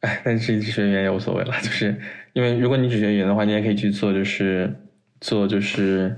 [0.00, 2.00] 哎，但是只学语言也无所谓了，就是
[2.32, 4.72] 因为如果你只学语言的话，你也可以去做，就是
[5.20, 6.16] 做就是。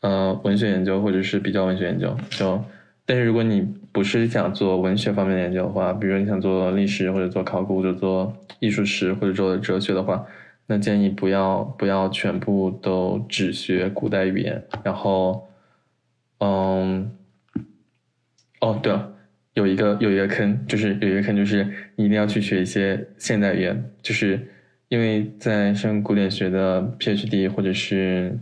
[0.00, 2.62] 呃，文学研究或者是比较文学研究，就
[3.04, 10.24] 但是如果你不是想做文学方面的研究的话，比如你想做历史或者做考古或者做艺术史或者做哲学的话，
[10.66, 14.62] 那建议不要不要全部都只学古代语言。
[14.84, 15.48] 然后，
[16.38, 17.10] 嗯，
[18.60, 19.14] 哦对了，
[19.54, 24.48] 有一个有一个坑，就是有一个坑，就是你一定要去学一些现代语言，就是
[24.88, 28.38] 因为在上古典学的 PhD 或者是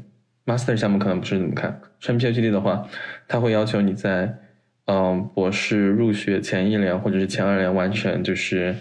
[0.47, 2.89] Master 项目可能不是怎么看，上 PhD 的话，
[3.29, 4.39] 他会要求你在
[4.87, 8.77] 嗯博士入学前一年或者是前二年完成就是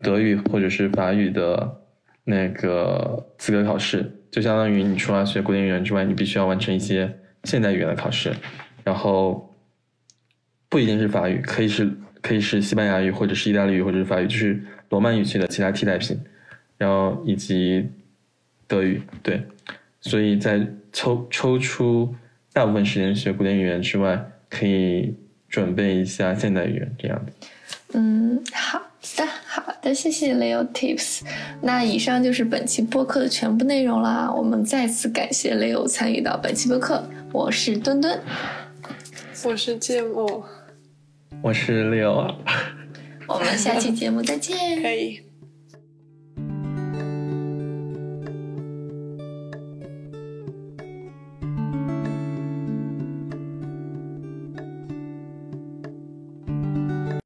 [0.00, 1.82] 德语或者是法语的
[2.24, 8.32] 那个资格考试，就相当于你除了学古典语言之外，你必须要完成一些现代语言的考试，
[8.82, 9.50] 然后。
[10.70, 11.88] 不一定是法语，可以是
[12.20, 16.18] 可以是西班牙语，或者是意大利语，或者是法语，就是罗曼语系的其他替代品，
[16.76, 17.88] 然后以及
[18.66, 19.40] 德语，对，
[20.04, 22.14] 所以在抽抽出
[22.52, 25.16] 大部分时间学古典语言之外，可以
[25.48, 27.48] 准备一下现代语言这样子。
[27.94, 28.78] 嗯，好
[29.16, 31.22] 的，好的，谢谢 Leo Tips。
[31.62, 34.30] 那以上就是本期播客的全部内容啦。
[34.30, 37.02] 我们再次感谢 Leo 参与到本期播客。
[37.32, 38.20] 我是墩墩，
[39.44, 40.46] 我是芥末。
[41.40, 42.34] 我是 Leo
[43.26, 44.82] 我们下期节目再见。
[44.82, 45.22] 可以。